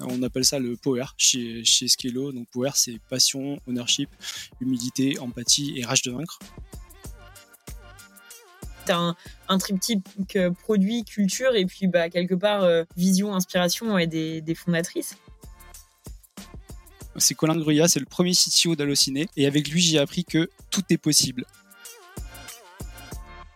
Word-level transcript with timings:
On 0.00 0.22
appelle 0.22 0.44
ça 0.44 0.58
le 0.58 0.76
power 0.76 1.04
chez, 1.16 1.64
chez 1.64 1.88
Skello. 1.88 2.32
Donc 2.32 2.48
power, 2.50 2.70
c'est 2.74 2.98
passion, 3.08 3.58
ownership, 3.66 4.10
humilité, 4.60 5.18
empathie 5.18 5.74
et 5.78 5.84
rage 5.84 6.02
de 6.02 6.12
vaincre. 6.12 6.38
Tu 8.86 8.92
as 8.92 9.14
un, 9.48 9.58
triptyque 9.58 10.02
produit, 10.62 11.04
culture 11.04 11.54
et 11.54 11.64
puis 11.66 11.86
bah, 11.86 12.10
quelque 12.10 12.34
part 12.34 12.66
vision, 12.96 13.34
inspiration 13.34 13.96
et 13.96 14.06
des 14.08 14.54
fondatrices. 14.54 15.16
C'est 17.16 17.34
Colin 17.34 17.56
Gruyat, 17.56 17.88
c'est 17.88 18.00
le 18.00 18.06
premier 18.06 18.32
CTO 18.32 18.74
d'Allociné. 18.74 19.28
Et 19.36 19.46
avec 19.46 19.68
lui, 19.68 19.80
j'ai 19.80 19.98
appris 19.98 20.24
que 20.24 20.48
tout 20.70 20.82
est 20.90 20.98
possible. 20.98 21.44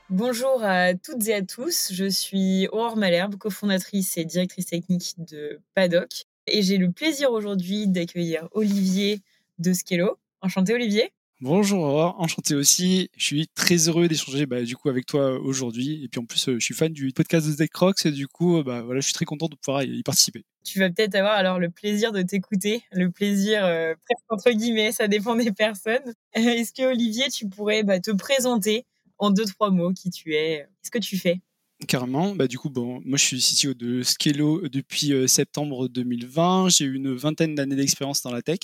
Bonjour 0.08 0.62
à 0.62 0.94
toutes 0.94 1.26
et 1.26 1.34
à 1.34 1.42
tous, 1.42 1.90
je 1.92 2.08
suis 2.08 2.68
Aurore 2.70 2.96
Malherbe, 2.96 3.34
cofondatrice 3.34 4.16
et 4.16 4.24
directrice 4.24 4.66
technique 4.66 5.14
de 5.18 5.58
Paddock. 5.74 6.26
Et 6.46 6.62
j'ai 6.62 6.76
le 6.76 6.92
plaisir 6.92 7.32
aujourd'hui 7.32 7.88
d'accueillir 7.88 8.48
Olivier 8.52 9.20
de 9.58 9.72
Skello. 9.72 10.16
Enchanté 10.42 10.74
Olivier. 10.74 11.10
Bonjour 11.40 11.82
Aurore, 11.82 12.14
enchanté 12.20 12.54
aussi. 12.54 13.10
Je 13.16 13.24
suis 13.24 13.48
très 13.48 13.88
heureux 13.88 14.06
d'échanger 14.06 14.46
bah, 14.46 14.62
du 14.62 14.76
coup 14.76 14.88
avec 14.88 15.06
toi 15.06 15.40
aujourd'hui. 15.40 16.04
Et 16.04 16.08
puis 16.08 16.20
en 16.20 16.24
plus, 16.24 16.48
euh, 16.48 16.54
je 16.60 16.64
suis 16.64 16.74
fan 16.74 16.92
du 16.92 17.10
podcast 17.12 17.48
de 17.48 17.56
Tech 17.56 17.70
Rocks 17.74 18.06
et 18.06 18.12
du 18.12 18.28
coup, 18.28 18.58
euh, 18.58 18.62
bah, 18.62 18.82
voilà, 18.82 19.00
je 19.00 19.06
suis 19.06 19.14
très 19.14 19.24
content 19.24 19.48
de 19.48 19.56
pouvoir 19.56 19.82
y 19.82 20.04
participer. 20.04 20.44
Tu 20.64 20.78
vas 20.78 20.88
peut-être 20.88 21.16
avoir 21.16 21.34
alors 21.34 21.58
le 21.58 21.68
plaisir 21.68 22.12
de 22.12 22.22
t'écouter, 22.22 22.84
le 22.92 23.10
plaisir 23.10 23.64
euh, 23.64 23.94
presque 24.06 24.24
entre 24.30 24.52
guillemets, 24.52 24.92
ça 24.92 25.08
dépend 25.08 25.34
des 25.34 25.50
personnes. 25.50 26.14
Est-ce 26.32 26.72
que 26.72 26.84
Olivier, 26.84 27.28
tu 27.28 27.48
pourrais 27.48 27.82
bah, 27.82 27.98
te 27.98 28.12
présenter 28.12 28.86
en 29.18 29.30
deux 29.30 29.44
trois 29.44 29.70
mots 29.70 29.92
qui 29.92 30.10
tu 30.10 30.34
es, 30.34 30.66
qu'est-ce 30.82 30.90
que 30.90 30.98
tu 30.98 31.18
fais? 31.18 31.40
Carrément. 31.88 32.34
Bah, 32.34 32.46
du 32.46 32.58
coup, 32.58 32.70
bon, 32.70 33.02
moi, 33.04 33.18
je 33.18 33.24
suis 33.24 33.38
CTO 33.38 33.74
de 33.74 34.02
Skello 34.02 34.66
depuis 34.66 35.12
euh, 35.12 35.26
septembre 35.26 35.88
2020. 35.88 36.70
J'ai 36.70 36.86
eu 36.86 36.94
une 36.94 37.14
vingtaine 37.14 37.54
d'années 37.54 37.76
d'expérience 37.76 38.22
dans 38.22 38.32
la 38.32 38.40
tech. 38.40 38.60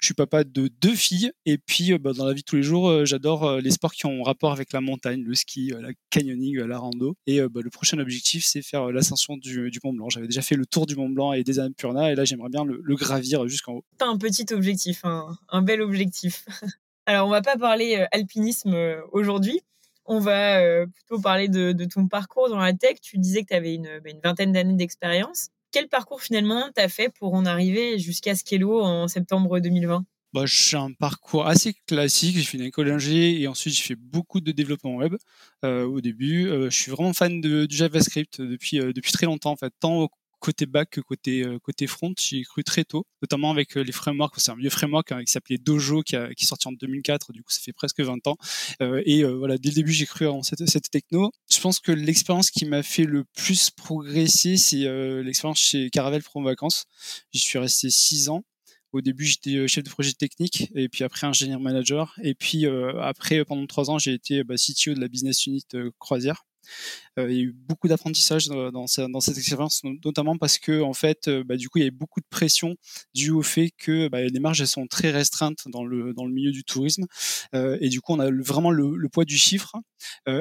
Je 0.00 0.06
suis 0.06 0.14
papa 0.14 0.42
de 0.42 0.68
deux 0.68 0.94
filles. 0.94 1.32
Et 1.44 1.58
puis, 1.58 1.92
euh, 1.92 1.98
bah, 1.98 2.14
dans 2.14 2.24
la 2.24 2.32
vie 2.32 2.40
de 2.40 2.46
tous 2.46 2.56
les 2.56 2.62
jours, 2.62 2.88
euh, 2.88 3.04
j'adore 3.04 3.58
les 3.58 3.70
sports 3.70 3.92
qui 3.92 4.06
ont 4.06 4.22
rapport 4.22 4.52
avec 4.52 4.72
la 4.72 4.80
montagne, 4.80 5.22
le 5.22 5.34
ski, 5.34 5.74
la 5.78 5.90
canyoning, 6.08 6.56
la 6.60 6.78
rando. 6.78 7.14
Et 7.26 7.42
bah, 7.42 7.60
le 7.62 7.68
prochain 7.68 7.98
objectif, 7.98 8.46
c'est 8.46 8.62
faire 8.62 8.90
l'ascension 8.90 9.36
du, 9.36 9.70
Mont 9.84 9.92
Blanc. 9.92 10.08
J'avais 10.08 10.26
déjà 10.26 10.40
fait 10.40 10.56
le 10.56 10.64
tour 10.64 10.86
du 10.86 10.96
Mont 10.96 11.10
Blanc 11.10 11.34
et 11.34 11.44
des 11.44 11.58
Annapurna. 11.58 12.10
Et 12.10 12.14
là, 12.14 12.24
j'aimerais 12.24 12.48
bien 12.48 12.64
le, 12.64 12.96
gravir 12.96 13.46
jusqu'en 13.48 13.74
haut. 13.74 13.84
Pas 13.98 14.06
un 14.06 14.16
petit 14.16 14.46
objectif, 14.54 15.04
un 15.04 15.62
bel 15.62 15.82
objectif. 15.82 16.46
Alors, 17.06 17.28
on 17.28 17.30
va 17.30 17.42
pas 17.42 17.58
parler 17.58 18.06
alpinisme 18.12 18.74
aujourd'hui. 19.12 19.60
On 20.06 20.20
va 20.20 20.60
euh, 20.60 20.86
plutôt 20.86 21.20
parler 21.20 21.48
de, 21.48 21.72
ton 21.84 22.08
parcours 22.08 22.48
dans 22.48 22.58
la 22.58 22.72
tech. 22.72 23.00
Tu 23.00 23.18
disais 23.18 23.42
que 23.42 23.48
tu 23.48 23.54
avais 23.54 23.74
une, 23.74 24.00
bah, 24.02 24.10
une, 24.10 24.20
vingtaine 24.20 24.52
d'années 24.52 24.76
d'expérience. 24.76 25.48
Quel 25.72 25.88
parcours 25.88 26.22
finalement 26.22 26.70
tu 26.74 26.80
as 26.80 26.88
fait 26.88 27.08
pour 27.08 27.34
en 27.34 27.44
arriver 27.44 27.98
jusqu'à 27.98 28.34
Skello 28.34 28.80
en 28.82 29.08
septembre 29.08 29.60
2020 29.60 30.04
bah, 30.32 30.42
j'ai 30.44 30.76
un 30.76 30.92
parcours 30.92 31.46
assez 31.46 31.72
classique. 31.86 32.36
J'ai 32.36 32.42
fait 32.42 32.58
une 32.58 32.64
école 32.64 32.88
d'ingé 32.88 33.40
et 33.40 33.48
ensuite 33.48 33.72
j'ai 33.72 33.82
fait 33.82 33.94
beaucoup 33.94 34.40
de 34.40 34.52
développement 34.52 34.96
web 34.96 35.14
euh, 35.64 35.86
au 35.86 36.02
début. 36.02 36.48
Euh, 36.48 36.68
je 36.68 36.76
suis 36.76 36.90
vraiment 36.90 37.14
fan 37.14 37.40
de, 37.40 37.64
du 37.64 37.74
JavaScript 37.74 38.42
depuis, 38.42 38.78
depuis 38.78 39.12
très 39.12 39.24
longtemps 39.24 39.52
en 39.52 39.56
fait, 39.56 39.72
tant 39.80 40.10
côté 40.38 40.66
back 40.66 40.90
que 40.90 41.00
côté 41.00 41.42
euh, 41.42 41.58
côté 41.58 41.86
front. 41.86 42.12
J'y 42.18 42.38
ai 42.38 42.44
cru 42.44 42.64
très 42.64 42.84
tôt, 42.84 43.06
notamment 43.22 43.50
avec 43.50 43.76
euh, 43.76 43.82
les 43.82 43.92
frameworks. 43.92 44.34
C'est 44.38 44.50
un 44.50 44.56
vieux 44.56 44.70
framework 44.70 45.12
hein, 45.12 45.24
qui 45.24 45.32
s'appelait 45.32 45.58
Dojo, 45.58 46.02
qui, 46.02 46.16
a, 46.16 46.32
qui 46.34 46.44
est 46.44 46.48
sorti 46.48 46.68
en 46.68 46.72
2004. 46.72 47.32
Du 47.32 47.42
coup, 47.42 47.52
ça 47.52 47.60
fait 47.60 47.72
presque 47.72 48.00
20 48.00 48.26
ans. 48.26 48.36
Euh, 48.82 49.02
et 49.04 49.24
voilà, 49.24 49.58
dès 49.58 49.70
le 49.70 49.74
début, 49.74 49.92
j'ai 49.92 50.06
cru 50.06 50.26
en 50.26 50.42
cette, 50.42 50.66
cette 50.68 50.90
techno. 50.90 51.30
Je 51.50 51.60
pense 51.60 51.80
que 51.80 51.92
l'expérience 51.92 52.50
qui 52.50 52.66
m'a 52.66 52.82
fait 52.82 53.04
le 53.04 53.24
plus 53.36 53.70
progresser, 53.70 54.56
c'est 54.56 54.86
l'expérience 55.22 55.58
chez 55.58 55.90
Caravelle 55.90 56.22
Pro 56.22 56.42
Vacances. 56.42 56.84
J'y 57.32 57.40
suis 57.40 57.58
resté 57.58 57.90
6 57.90 58.28
ans. 58.28 58.42
Au 58.92 59.00
début, 59.00 59.24
j'étais 59.24 59.66
chef 59.68 59.84
de 59.84 59.90
projet 59.90 60.12
technique 60.12 60.70
et 60.74 60.88
puis 60.88 61.04
après 61.04 61.26
ingénieur 61.26 61.60
manager. 61.60 62.14
Et 62.22 62.34
puis 62.34 62.66
après, 63.00 63.44
pendant 63.44 63.66
trois 63.66 63.90
ans, 63.90 63.98
j'ai 63.98 64.14
été 64.14 64.44
bah, 64.44 64.54
CTO 64.56 64.94
de 64.94 65.00
la 65.00 65.08
business 65.08 65.46
unit 65.46 65.66
croisière. 65.98 66.45
Euh, 67.18 67.30
il 67.30 67.36
y 67.36 67.40
a 67.40 67.42
eu 67.44 67.52
beaucoup 67.52 67.88
d'apprentissage 67.88 68.48
dans, 68.48 68.86
cette 68.86 69.38
expérience, 69.38 69.82
notamment 70.04 70.36
parce 70.36 70.58
que 70.58 70.82
en 70.82 70.92
fait, 70.92 71.28
euh, 71.28 71.44
bah, 71.44 71.56
du 71.56 71.68
coup, 71.68 71.78
il 71.78 71.82
y 71.82 71.84
avait 71.84 71.90
beaucoup 71.90 72.20
de 72.20 72.26
pression 72.28 72.76
due 73.14 73.30
au 73.30 73.42
fait 73.42 73.70
que 73.78 74.08
bah, 74.08 74.22
les 74.22 74.40
marges 74.40 74.64
sont 74.64 74.86
très 74.86 75.10
restreintes 75.10 75.64
dans 75.66 75.84
le 75.84 76.12
milieu 76.28 76.52
du 76.52 76.64
tourisme, 76.64 77.06
euh, 77.54 77.78
et 77.80 77.88
du 77.88 78.00
coup, 78.00 78.12
on 78.12 78.20
a 78.20 78.30
vraiment 78.30 78.70
le, 78.70 79.08
poids 79.08 79.24
du 79.24 79.38
chiffre, 79.38 79.76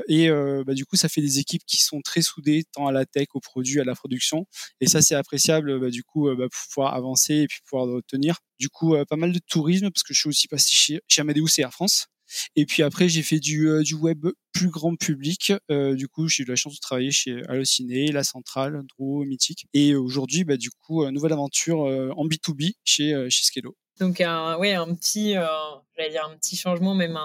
et 0.07 0.29
bah, 0.65 0.73
du 0.73 0.85
coup, 0.85 0.95
ça 0.95 1.09
fait 1.09 1.21
des 1.21 1.39
équipes 1.39 1.63
qui 1.65 1.81
sont 1.81 2.01
très 2.01 2.21
soudées, 2.21 2.63
tant 2.73 2.87
à 2.87 2.91
la 2.91 3.05
tech, 3.05 3.27
au 3.33 3.39
produit, 3.39 3.79
à 3.79 3.83
la 3.83 3.95
production, 3.95 4.45
et 4.81 4.87
ça, 4.87 5.01
c'est 5.01 5.15
appréciable, 5.15 5.91
du 5.91 6.03
coup, 6.03 6.27
pour 6.35 6.49
pouvoir 6.73 6.93
avancer 6.95 7.35
et 7.35 7.47
puis 7.47 7.59
pouvoir 7.67 8.01
tenir. 8.07 8.39
Du 8.59 8.69
coup, 8.69 8.95
pas 9.09 9.17
mal 9.17 9.31
de 9.31 9.39
tourisme 9.39 9.91
parce 9.91 10.03
que 10.03 10.13
je 10.13 10.19
suis 10.19 10.29
aussi 10.29 10.47
passé 10.47 10.73
chez, 10.73 10.99
chez 11.07 11.21
Amadeus 11.21 11.47
et 11.57 11.61
Air 11.61 11.71
France. 11.71 12.07
Et 12.55 12.65
puis 12.65 12.83
après, 12.83 13.09
j'ai 13.09 13.23
fait 13.23 13.39
du, 13.39 13.69
euh, 13.69 13.83
web 13.99 14.27
plus 14.53 14.69
grand 14.69 14.95
public. 14.95 15.53
Euh, 15.71 15.95
du 15.95 16.07
coup, 16.07 16.27
j'ai 16.27 16.43
eu 16.43 16.45
la 16.45 16.55
chance 16.55 16.75
de 16.75 16.79
travailler 16.79 17.11
chez 17.11 17.41
Allociné, 17.47 18.11
La 18.11 18.23
Centrale, 18.23 18.81
Draw, 18.97 19.25
Mythique. 19.25 19.65
Et 19.73 19.95
aujourd'hui, 19.95 20.43
bah, 20.43 20.57
du 20.57 20.69
coup, 20.69 21.05
nouvelle 21.09 21.33
aventure 21.33 21.85
euh, 21.85 22.11
en 22.15 22.25
B2B 22.25 22.73
chez, 22.83 23.29
chez 23.29 23.43
Skello. 23.43 23.75
Donc, 23.99 24.21
un, 24.21 24.57
ouais, 24.57 24.73
un 24.73 24.93
petit, 24.93 25.33
dire 25.33 26.25
un 26.25 26.35
petit 26.37 26.57
changement, 26.57 26.95
même 26.95 27.17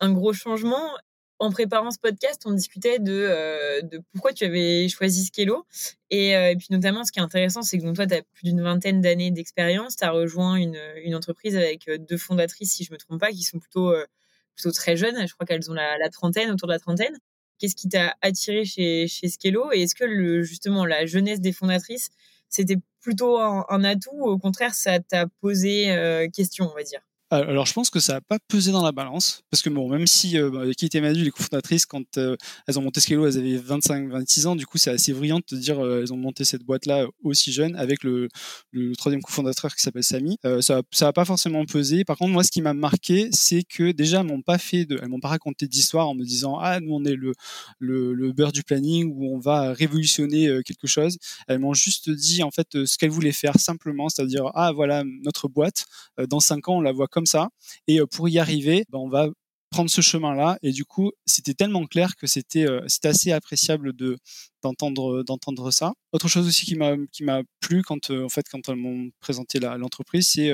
un, 0.00 0.12
gros 0.12 0.32
changement 0.32 0.90
en 1.40 1.50
préparant 1.50 1.90
ce 1.90 1.98
podcast, 1.98 2.42
on 2.46 2.52
discutait 2.52 3.00
de, 3.00 3.82
pourquoi 4.12 4.32
tu 4.32 4.44
avais 4.44 4.88
choisi 4.88 5.24
Skello. 5.24 5.66
Et, 6.10 6.54
puis 6.56 6.68
notamment, 6.70 7.04
ce 7.04 7.10
qui 7.10 7.18
est 7.18 7.22
intéressant, 7.22 7.62
c'est 7.62 7.78
que 7.78 7.92
toi, 7.92 8.06
tu 8.06 8.14
as 8.14 8.22
plus 8.22 8.44
d'une 8.44 8.62
vingtaine 8.62 9.00
d'années 9.00 9.32
d'expérience. 9.32 9.96
Tu 9.96 10.04
as 10.04 10.12
rejoint 10.12 10.54
une, 10.54 11.14
entreprise 11.16 11.56
avec 11.56 11.90
deux 12.08 12.18
fondatrices, 12.18 12.74
si 12.74 12.84
je 12.84 12.92
me 12.92 12.98
trompe 12.98 13.18
pas, 13.18 13.32
qui 13.32 13.42
sont 13.42 13.58
plutôt 13.58 13.92
plutôt 14.54 14.72
très 14.72 14.96
jeunes. 14.96 15.26
Je 15.26 15.32
crois 15.34 15.46
qu'elles 15.46 15.70
ont 15.70 15.74
la, 15.74 16.08
trentaine, 16.10 16.50
autour 16.50 16.68
de 16.68 16.72
la 16.72 16.78
trentaine. 16.78 17.16
Qu'est-ce 17.58 17.76
qui 17.76 17.88
t'a 17.88 18.16
attiré 18.22 18.64
chez, 18.64 19.06
chez 19.08 19.28
Skello 19.28 19.72
Et 19.72 19.82
est-ce 19.82 19.94
que 19.94 20.42
justement 20.42 20.84
la 20.84 21.06
jeunesse 21.06 21.40
des 21.40 21.52
fondatrices, 21.52 22.10
c'était 22.48 22.78
plutôt 23.00 23.38
un, 23.38 23.84
atout 23.84 24.10
ou 24.12 24.28
au 24.28 24.38
contraire, 24.38 24.74
ça 24.74 25.00
t'a 25.00 25.26
posé 25.40 25.90
euh, 25.92 26.28
question, 26.28 26.70
on 26.70 26.74
va 26.74 26.82
dire? 26.82 27.00
Alors, 27.32 27.64
je 27.64 27.72
pense 27.72 27.88
que 27.88 27.98
ça 27.98 28.12
n'a 28.12 28.20
pas 28.20 28.38
pesé 28.46 28.72
dans 28.72 28.84
la 28.84 28.92
balance, 28.92 29.42
parce 29.50 29.62
que 29.62 29.70
bon, 29.70 29.88
même 29.88 30.06
si 30.06 30.38
euh, 30.38 30.50
bah, 30.50 30.64
qui 30.76 30.84
était 30.84 31.00
Manu, 31.00 31.22
les 31.22 31.30
cofondatrices, 31.30 31.86
quand 31.86 32.18
euh, 32.18 32.36
elles 32.68 32.78
ont 32.78 32.82
monté 32.82 33.00
Skello, 33.00 33.26
elles 33.26 33.38
avaient 33.38 33.56
25-26 33.56 34.46
ans, 34.48 34.54
du 34.54 34.66
coup, 34.66 34.76
c'est 34.76 34.90
assez 34.90 35.14
brillant 35.14 35.40
de 35.50 35.56
dire 35.56 35.82
euh, 35.82 36.02
elles 36.02 36.12
ont 36.12 36.18
monté 36.18 36.44
cette 36.44 36.62
boîte-là 36.62 37.06
aussi 37.24 37.50
jeune, 37.50 37.74
avec 37.76 38.04
le, 38.04 38.28
troisième 38.98 39.22
cofondateur 39.22 39.74
qui 39.74 39.80
s'appelle 39.80 40.04
Samy. 40.04 40.36
Euh, 40.44 40.60
ça 40.60 40.82
va 41.00 41.12
pas 41.14 41.24
forcément 41.24 41.64
pesé. 41.64 42.04
Par 42.04 42.18
contre, 42.18 42.32
moi, 42.32 42.44
ce 42.44 42.50
qui 42.50 42.60
m'a 42.60 42.74
marqué, 42.74 43.30
c'est 43.32 43.62
que 43.62 43.92
déjà, 43.92 44.20
elles 44.20 44.26
m'ont 44.26 44.42
pas 44.42 44.58
fait 44.58 44.84
de, 44.84 44.98
elles 45.02 45.08
m'ont 45.08 45.20
pas 45.20 45.28
raconté 45.28 45.66
d'histoire 45.66 46.10
en 46.10 46.14
me 46.14 46.24
disant 46.24 46.58
ah 46.60 46.80
nous 46.80 46.94
on 46.94 47.04
est 47.04 47.14
le, 47.14 47.32
le, 47.78 48.12
le 48.12 48.32
beurre 48.32 48.52
du 48.52 48.62
planning 48.62 49.10
où 49.14 49.34
on 49.34 49.38
va 49.38 49.72
révolutionner 49.72 50.60
quelque 50.66 50.86
chose. 50.86 51.16
Elles 51.48 51.60
m'ont 51.60 51.72
juste 51.72 52.10
dit 52.10 52.42
en 52.42 52.50
fait 52.50 52.84
ce 52.84 52.98
qu'elles 52.98 53.10
voulaient 53.10 53.32
faire 53.32 53.58
simplement, 53.58 54.10
c'est-à-dire 54.10 54.50
ah 54.54 54.72
voilà 54.72 55.02
notre 55.22 55.48
boîte, 55.48 55.84
dans 56.28 56.40
cinq 56.40 56.68
ans 56.68 56.76
on 56.76 56.80
la 56.80 56.92
voit 56.92 57.08
comme 57.08 57.21
ça. 57.26 57.48
Et 57.86 58.00
euh, 58.00 58.06
pour 58.06 58.28
y 58.28 58.38
arriver, 58.38 58.84
ben, 58.90 58.98
on 58.98 59.08
va 59.08 59.28
prendre 59.70 59.90
ce 59.90 60.00
chemin-là. 60.00 60.58
Et 60.62 60.72
du 60.72 60.84
coup, 60.84 61.12
c'était 61.26 61.54
tellement 61.54 61.86
clair 61.86 62.16
que 62.16 62.26
c'était 62.26 62.66
euh, 62.66 62.86
assez 63.04 63.32
appréciable 63.32 63.92
de 63.94 64.18
d'entendre 64.62 65.70
ça. 65.70 65.92
Autre 66.12 66.28
chose 66.28 66.46
aussi 66.46 66.66
qui 66.66 66.76
m'a 66.76 67.42
plu 67.60 67.82
quand 67.82 68.10
euh, 68.10 68.24
en 68.24 68.28
fait 68.28 68.46
quand 68.50 68.68
elles 68.68 68.76
m'ont 68.76 69.10
présenté 69.20 69.58
l'entreprise, 69.60 70.28
c'est 70.28 70.52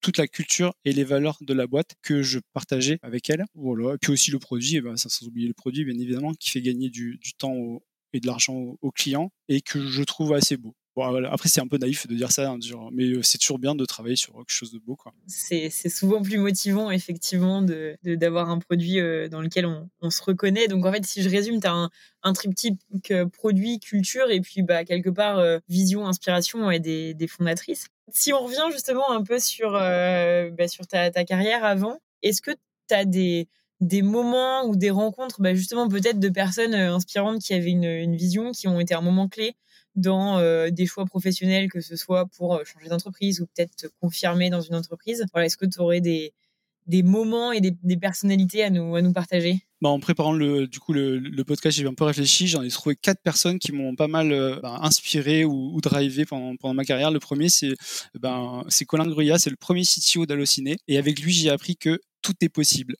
toute 0.00 0.18
la 0.18 0.28
culture 0.28 0.74
et 0.84 0.92
les 0.92 1.04
valeurs 1.04 1.38
de 1.40 1.54
la 1.54 1.66
boîte 1.66 1.94
que 2.02 2.22
je 2.22 2.38
partageais 2.52 2.98
avec. 3.02 3.32
Voilà. 3.54 3.94
Et 3.94 3.98
puis 3.98 4.12
aussi 4.12 4.30
le 4.30 4.38
produit, 4.38 4.76
et 4.76 4.80
ben, 4.80 4.96
sans 4.96 5.26
oublier 5.26 5.48
le 5.48 5.54
produit 5.54 5.84
bien 5.84 5.98
évidemment, 5.98 6.34
qui 6.34 6.50
fait 6.50 6.62
gagner 6.62 6.90
du 6.90 7.18
temps 7.38 7.80
et 8.12 8.20
de 8.20 8.26
l'argent 8.26 8.76
aux 8.80 8.90
clients 8.90 9.30
et 9.48 9.60
que 9.60 9.86
je 9.86 10.02
trouve 10.02 10.32
assez 10.32 10.56
beau 10.56 10.74
après, 11.02 11.48
c'est 11.48 11.60
un 11.60 11.66
peu 11.66 11.78
naïf 11.78 12.06
de 12.06 12.14
dire 12.14 12.30
ça, 12.30 12.50
hein, 12.50 12.58
mais 12.92 13.04
euh, 13.04 13.22
c'est 13.22 13.38
toujours 13.38 13.58
bien 13.58 13.74
de 13.74 13.84
travailler 13.84 14.16
sur 14.16 14.34
quelque 14.34 14.50
chose 14.52 14.72
de 14.72 14.78
beau. 14.78 14.96
C'est 15.26 15.70
souvent 15.70 16.22
plus 16.22 16.38
motivant, 16.38 16.90
effectivement, 16.90 17.62
d'avoir 17.62 18.46
de, 18.46 18.52
un 18.52 18.58
produit 18.58 19.00
euh, 19.00 19.28
dans 19.28 19.40
lequel 19.40 19.66
on, 19.66 20.10
se 20.10 20.22
reconnaît. 20.22 20.68
Donc, 20.68 20.84
en 20.86 20.92
fait, 20.92 21.04
si 21.04 21.22
je 21.22 21.28
résume, 21.28 21.60
tu 21.60 21.66
as 21.66 21.72
un, 21.72 21.90
un, 22.22 22.32
triptyque 22.32 22.80
euh, 23.10 23.26
produit, 23.26 23.78
culture, 23.80 24.30
et 24.30 24.40
puis 24.40 24.62
bah, 24.62 24.84
quelque 24.84 25.10
part, 25.10 25.42
vision, 25.68 26.06
inspiration 26.06 26.70
et 26.70 26.80
des, 26.80 27.14
des, 27.14 27.26
fondatrices. 27.26 27.88
Si 28.12 28.32
on 28.32 28.44
revient 28.44 28.72
justement 28.72 29.10
un 29.10 29.22
peu 29.22 29.38
sur, 29.38 29.72
bah, 29.72 30.68
sur 30.68 30.86
ta, 30.86 31.10
ta, 31.10 31.24
carrière 31.24 31.64
avant, 31.64 31.98
est-ce 32.22 32.40
que 32.40 32.52
tu 32.88 32.94
as 32.94 33.04
des, 33.04 33.48
des 33.80 34.02
moments 34.02 34.66
ou 34.66 34.76
des 34.76 34.90
rencontres, 34.90 35.40
bah, 35.40 35.54
justement 35.54 35.88
peut-être 35.88 36.18
de 36.18 36.28
personnes 36.28 36.74
inspirantes 36.74 37.40
qui 37.40 37.54
avaient 37.54 37.70
une, 37.70 37.84
une, 37.84 38.16
vision, 38.16 38.52
qui 38.52 38.66
ont 38.68 38.80
été 38.80 38.94
un 38.94 39.00
moment 39.00 39.28
clé 39.28 39.56
dans 39.98 40.38
euh, 40.38 40.70
des 40.70 40.86
choix 40.86 41.04
professionnels, 41.04 41.70
que 41.70 41.80
ce 41.80 41.96
soit 41.96 42.26
pour 42.26 42.54
euh, 42.54 42.64
changer 42.64 42.88
d'entreprise 42.88 43.40
ou 43.40 43.46
peut-être 43.46 43.74
te 43.76 43.86
confirmer 44.00 44.50
dans 44.50 44.60
une 44.60 44.74
entreprise. 44.74 45.24
Est-ce 45.34 45.56
que 45.56 45.66
tu 45.66 45.80
aurais 45.80 46.00
des, 46.00 46.32
des 46.86 47.02
moments 47.02 47.52
et 47.52 47.60
des, 47.60 47.76
des, 47.82 47.96
personnalités 47.96 48.62
à 48.62 48.70
nous, 48.70 48.96
à 48.96 49.02
nous 49.02 49.12
partager? 49.12 49.60
Bah, 49.80 49.90
en 49.90 50.00
préparant 50.00 50.32
le, 50.32 50.66
du 50.66 50.80
coup, 50.80 50.92
le, 50.92 51.42
podcast, 51.44 51.76
j'ai 51.76 51.86
un 51.86 51.94
peu 51.94 52.04
réfléchi. 52.04 52.48
J'en 52.48 52.62
ai 52.62 52.68
trouvé 52.68 52.96
quatre 52.96 53.22
personnes 53.22 53.58
qui 53.58 53.72
m'ont 53.72 53.94
pas 53.94 54.08
mal 54.08 54.32
euh, 54.32 54.58
bah, 54.60 54.78
inspiré 54.82 55.44
ou, 55.44 55.74
ou 55.74 55.80
drivé 55.80 56.24
pendant, 56.24 56.56
pendant 56.56 56.74
ma 56.74 56.84
carrière. 56.84 57.10
Le 57.10 57.20
premier, 57.20 57.48
c'est 57.48 57.74
ben, 58.18 58.64
c'est 58.68 58.84
Colin 58.84 59.06
Gruyat, 59.06 59.38
c'est 59.38 59.50
le 59.50 59.56
premier 59.56 59.82
CTO 59.82 60.26
d'Allociné. 60.26 60.76
Et 60.88 60.98
avec 60.98 61.20
lui, 61.20 61.32
j'ai 61.32 61.50
appris 61.50 61.76
que 61.76 62.00
tout 62.22 62.34
est 62.40 62.48
possible 62.48 62.96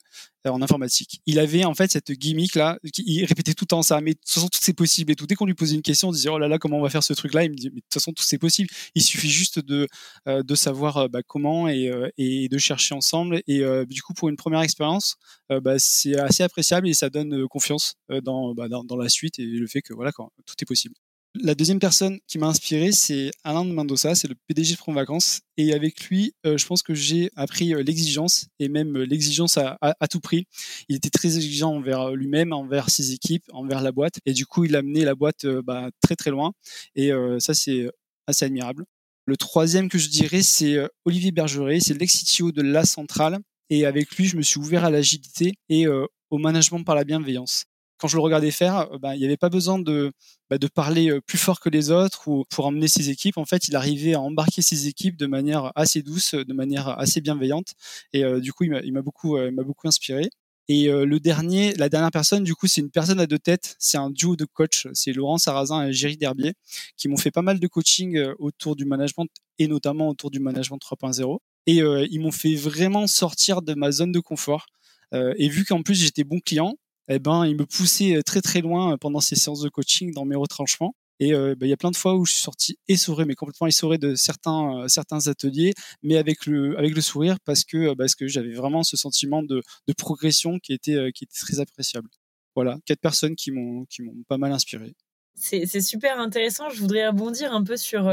euh, 0.47 0.51
en 0.51 0.63
informatique. 0.63 1.21
Il 1.27 1.39
avait 1.39 1.65
en 1.65 1.75
fait 1.75 1.91
cette 1.91 2.13
gimmick 2.13 2.55
là, 2.55 2.79
il 2.99 3.25
répétait 3.25 3.55
tout 3.55 3.65
le 3.65 3.69
temps 3.69 3.83
ça, 3.83 4.01
mais 4.01 4.13
de 4.13 4.19
toute 4.19 4.31
façon 4.31 4.49
tout 4.49 4.59
c'est 4.63 4.75
possible 4.75 5.13
et 5.13 5.17
tout. 5.17 5.27
Dès 5.27 5.35
qu'on 5.35 5.47
lui 5.47 5.55
posait 5.55 5.75
une 5.75 5.83
question, 5.83 6.09
on 6.09 6.13
disait 6.13 6.29
oh 6.29 6.39
là 6.39 6.49
là 6.49 6.59
comment 6.59 6.79
on 6.79 6.83
va 6.83 6.91
faire 6.91 7.03
ce 7.03 7.13
truc 7.13 7.35
là, 7.35 7.45
il 7.45 7.51
me 7.51 7.57
dit 7.57 7.71
mais 7.71 7.77
de 7.77 7.81
toute 7.81 7.95
façon 7.95 8.13
tout 8.13 8.23
c'est 8.23 8.39
possible. 8.39 8.71
Il 8.95 9.03
suffit 9.03 9.31
juste 9.31 9.59
de 9.59 9.89
euh, 10.29 10.43
de 10.43 10.55
savoir 10.55 10.97
euh, 10.99 11.09
bah, 11.09 11.23
comment 11.27 11.69
et, 11.69 12.49
de 12.51 12.59
chercher 12.59 12.95
ensemble. 12.95 13.43
Et 13.47 13.63
du 13.87 14.03
coup 14.03 14.15
pour 14.15 14.29
une 14.29 14.37
première 14.37 14.63
expérience, 14.63 15.17
bah, 15.51 15.79
c'est 15.79 16.19
assez 16.19 16.43
appréciable 16.43 16.89
et 16.89 16.95
ça 16.95 17.11
donne 17.11 17.47
confiance 17.49 17.97
dans, 18.23 18.55
bah, 18.55 18.69
dans, 18.69 18.85
dans 18.85 18.97
la 18.97 19.09
suite 19.09 19.39
et 19.39 19.45
le 19.45 19.67
fait 19.67 19.83
que 19.83 19.95
voilà 19.95 20.13
tout 20.13 20.55
est 20.61 20.67
possible. 20.67 20.95
La 21.35 21.55
deuxième 21.55 21.79
personne 21.79 22.19
qui 22.27 22.39
m'a 22.39 22.47
inspiré, 22.47 22.91
c'est 22.91 23.31
Alain 23.45 23.65
de 23.65 23.73
Mendoza, 23.73 24.15
c'est 24.15 24.29
le 24.29 24.35
PDG 24.47 24.73
de 24.73 24.79
Front 24.79 24.95
Vacances. 24.95 25.41
Et 25.59 25.75
avec 25.75 26.05
lui, 26.07 26.33
euh, 26.47 26.57
je 26.57 26.67
pense 26.67 26.83
que 26.83 26.95
j'ai 26.95 27.31
appris 27.37 27.75
euh, 27.75 27.83
l'exigence 27.83 28.47
et 28.59 28.69
même 28.69 28.97
euh, 28.97 29.05
l'exigence 29.05 29.59
à, 29.59 29.79
tout 30.11 30.21
prix. 30.21 30.47
Il 30.89 30.97
était 30.97 31.11
très 31.11 31.37
exigeant 31.37 31.75
envers 31.75 32.13
lui-même, 32.13 32.53
envers 32.53 32.89
ses 32.89 33.13
équipes, 33.13 33.45
envers 33.53 33.83
la 33.83 33.93
boîte. 33.93 34.21
Et 34.25 34.33
du 34.33 34.47
coup, 34.47 34.65
il 34.65 34.75
a 34.75 34.83
mené 34.83 35.05
la 35.05 35.15
boîte 35.15 35.47
bah, 35.47 35.91
très 36.01 36.17
très 36.17 36.31
loin. 36.31 36.53
Et 36.95 37.11
ça, 37.39 37.53
c'est 37.53 37.87
assez 38.27 38.47
admirable. 38.47 38.85
Le 39.27 39.37
troisième 39.37 39.89
que 39.89 39.99
je 39.99 40.09
dirais, 40.09 40.43
c'est 40.43 40.79
Olivier 41.05 41.31
Bergeret, 41.31 41.81
c'est 41.81 41.95
l'ex-CTO 41.95 42.53
de 42.53 42.63
La 42.63 42.85
Centrale. 42.85 43.39
Et 43.71 43.85
avec 43.85 44.17
lui, 44.17 44.27
je 44.27 44.37
me 44.37 44.43
suis 44.43 44.59
ouvert 44.59 44.85
à 44.85 44.91
l'agilité 44.91 45.55
et 45.69 45.87
au 45.87 46.39
management 46.39 46.83
par 46.85 46.95
la 46.95 47.05
bienveillance 47.05 47.67
quand 47.99 48.09
je 48.09 48.17
le 48.17 48.23
regardais 48.23 48.51
faire, 48.51 48.91
euh, 48.93 48.99
bah, 48.99 49.15
il 49.15 49.19
n'y 49.19 49.27
avait 49.27 49.37
pas 49.37 49.49
besoin 49.51 49.79
de, 49.79 50.13
bah, 50.49 50.59
de 50.59 50.67
parler 50.69 51.11
euh, 51.11 51.21
plus 51.21 51.39
fort 51.39 51.61
que 51.61 51.69
les 51.69 51.91
autres 51.91 52.29
ou 52.29 52.45
pour 52.49 52.67
emmener 52.67 52.89
ses 52.89 53.11
équipes. 53.11 53.37
En 53.37 53.45
fait, 53.45 53.69
il 53.69 53.77
arrivait 53.77 54.15
à 54.15 54.21
embarquer 54.21 54.63
ses 54.63 54.87
équipes 54.87 55.17
de 55.17 55.27
manière 55.27 55.73
assez 55.75 56.03
douce, 56.03 56.35
de 56.35 56.53
manière 56.55 56.89
assez 56.99 57.21
bienveillante. 57.21 57.75
Et 58.13 58.25
euh, 58.25 58.41
du 58.41 58.53
coup, 58.53 58.65
il 58.65 58.93
m'a 58.93 59.03
beaucoup, 59.03 59.37
m'a 59.37 59.63
beaucoup 59.63 59.89
inspiré. 59.89 60.31
Et 60.71 60.89
le 60.89 61.19
dernier, 61.19 61.73
la 61.77 61.89
dernière 61.89 62.11
personne, 62.11 62.45
du 62.45 62.55
coup, 62.55 62.67
c'est 62.67 62.83
une 62.83 62.91
personne 62.91 63.19
à 63.21 63.27
deux 63.27 63.39
têtes. 63.39 63.75
C'est 63.79 63.97
un 63.97 64.11
duo 64.11 64.37
de 64.37 64.45
coach. 64.45 64.87
C'est 64.93 65.15
Laurent 65.15 65.39
Sarrazin 65.39 65.87
et 65.87 65.95
Géry 65.95 66.19
Derbier 66.19 66.53
qui 66.99 67.09
m'ont 67.09 67.17
fait 67.17 67.31
pas 67.31 67.41
mal 67.41 67.59
de 67.59 67.67
coaching 67.67 68.23
autour 68.39 68.77
du 68.77 68.85
management 68.85 69.29
et 69.59 69.67
notamment 69.67 70.11
autour 70.11 70.31
du 70.31 70.41
management 70.41 70.77
3.0. 70.77 71.39
Et 71.67 71.79
ils 72.11 72.21
m'ont 72.21 72.33
fait 72.33 72.55
vraiment 72.55 73.07
sortir 73.07 73.63
de 73.63 73.73
ma 73.73 73.91
zone 73.91 74.13
de 74.13 74.21
confort. 74.21 74.67
et 75.15 75.49
vu 75.49 75.65
qu'en 75.65 75.83
plus 75.83 75.95
j'étais 75.95 76.25
bon 76.25 76.39
client, 76.39 76.75
eh 77.09 77.19
ben, 77.19 77.47
il 77.47 77.57
me 77.57 77.67
poussait 77.67 78.17
euh, 78.17 78.23
très 78.23 78.41
très 78.41 78.61
loin 78.61 78.93
euh, 78.93 78.97
pendant 78.97 79.21
ces 79.21 79.37
séances 79.37 79.61
de 79.61 79.69
coaching 79.69 80.13
dans 80.13 80.25
mes 80.25 80.37
retranchements. 80.37 80.95
Et 81.21 81.35
euh, 81.35 81.55
bah, 81.57 81.67
il 81.67 81.71
y 81.71 81.73
a 81.73 81.77
plein 81.77 81.91
de 81.91 81.97
fois 81.97 82.15
où 82.15 82.25
je 82.25 82.33
suis 82.33 82.43
sorti 82.43 82.79
essoré, 82.87 83.25
mais 83.25 83.35
complètement 83.35 83.67
essoré 83.67 83.99
de 83.99 84.15
certains 84.15 84.87
certains 84.87 85.27
ateliers, 85.27 85.75
mais 86.03 86.17
avec 86.17 86.47
le 86.47 86.79
avec 86.79 86.95
le 86.95 87.01
sourire 87.01 87.39
parce 87.45 87.65
que 87.65 87.95
parce 87.95 88.15
que 88.15 88.29
j'avais 88.29 88.53
vraiment 88.53 88.85
ce 88.85 88.97
sentiment 88.97 89.43
de, 89.43 89.63
de 89.89 89.93
progression 89.95 90.59
qui 90.61 90.73
était 90.73 91.11
qui 91.13 91.25
était 91.25 91.39
très 91.39 91.59
appréciable. 91.59 92.09
Voilà, 92.55 92.79
quatre 92.87 93.01
personnes 93.01 93.35
qui 93.35 93.51
m'ont 93.51 93.85
qui 93.87 94.03
m'ont 94.03 94.23
pas 94.29 94.39
mal 94.39 94.53
inspiré. 94.53 94.95
C'est 95.35 95.81
super 95.81 96.21
intéressant. 96.21 96.69
Je 96.69 96.81
voudrais 96.81 97.09
rebondir 97.09 97.53
un 97.53 97.65
peu 97.65 97.77
sur 97.77 98.09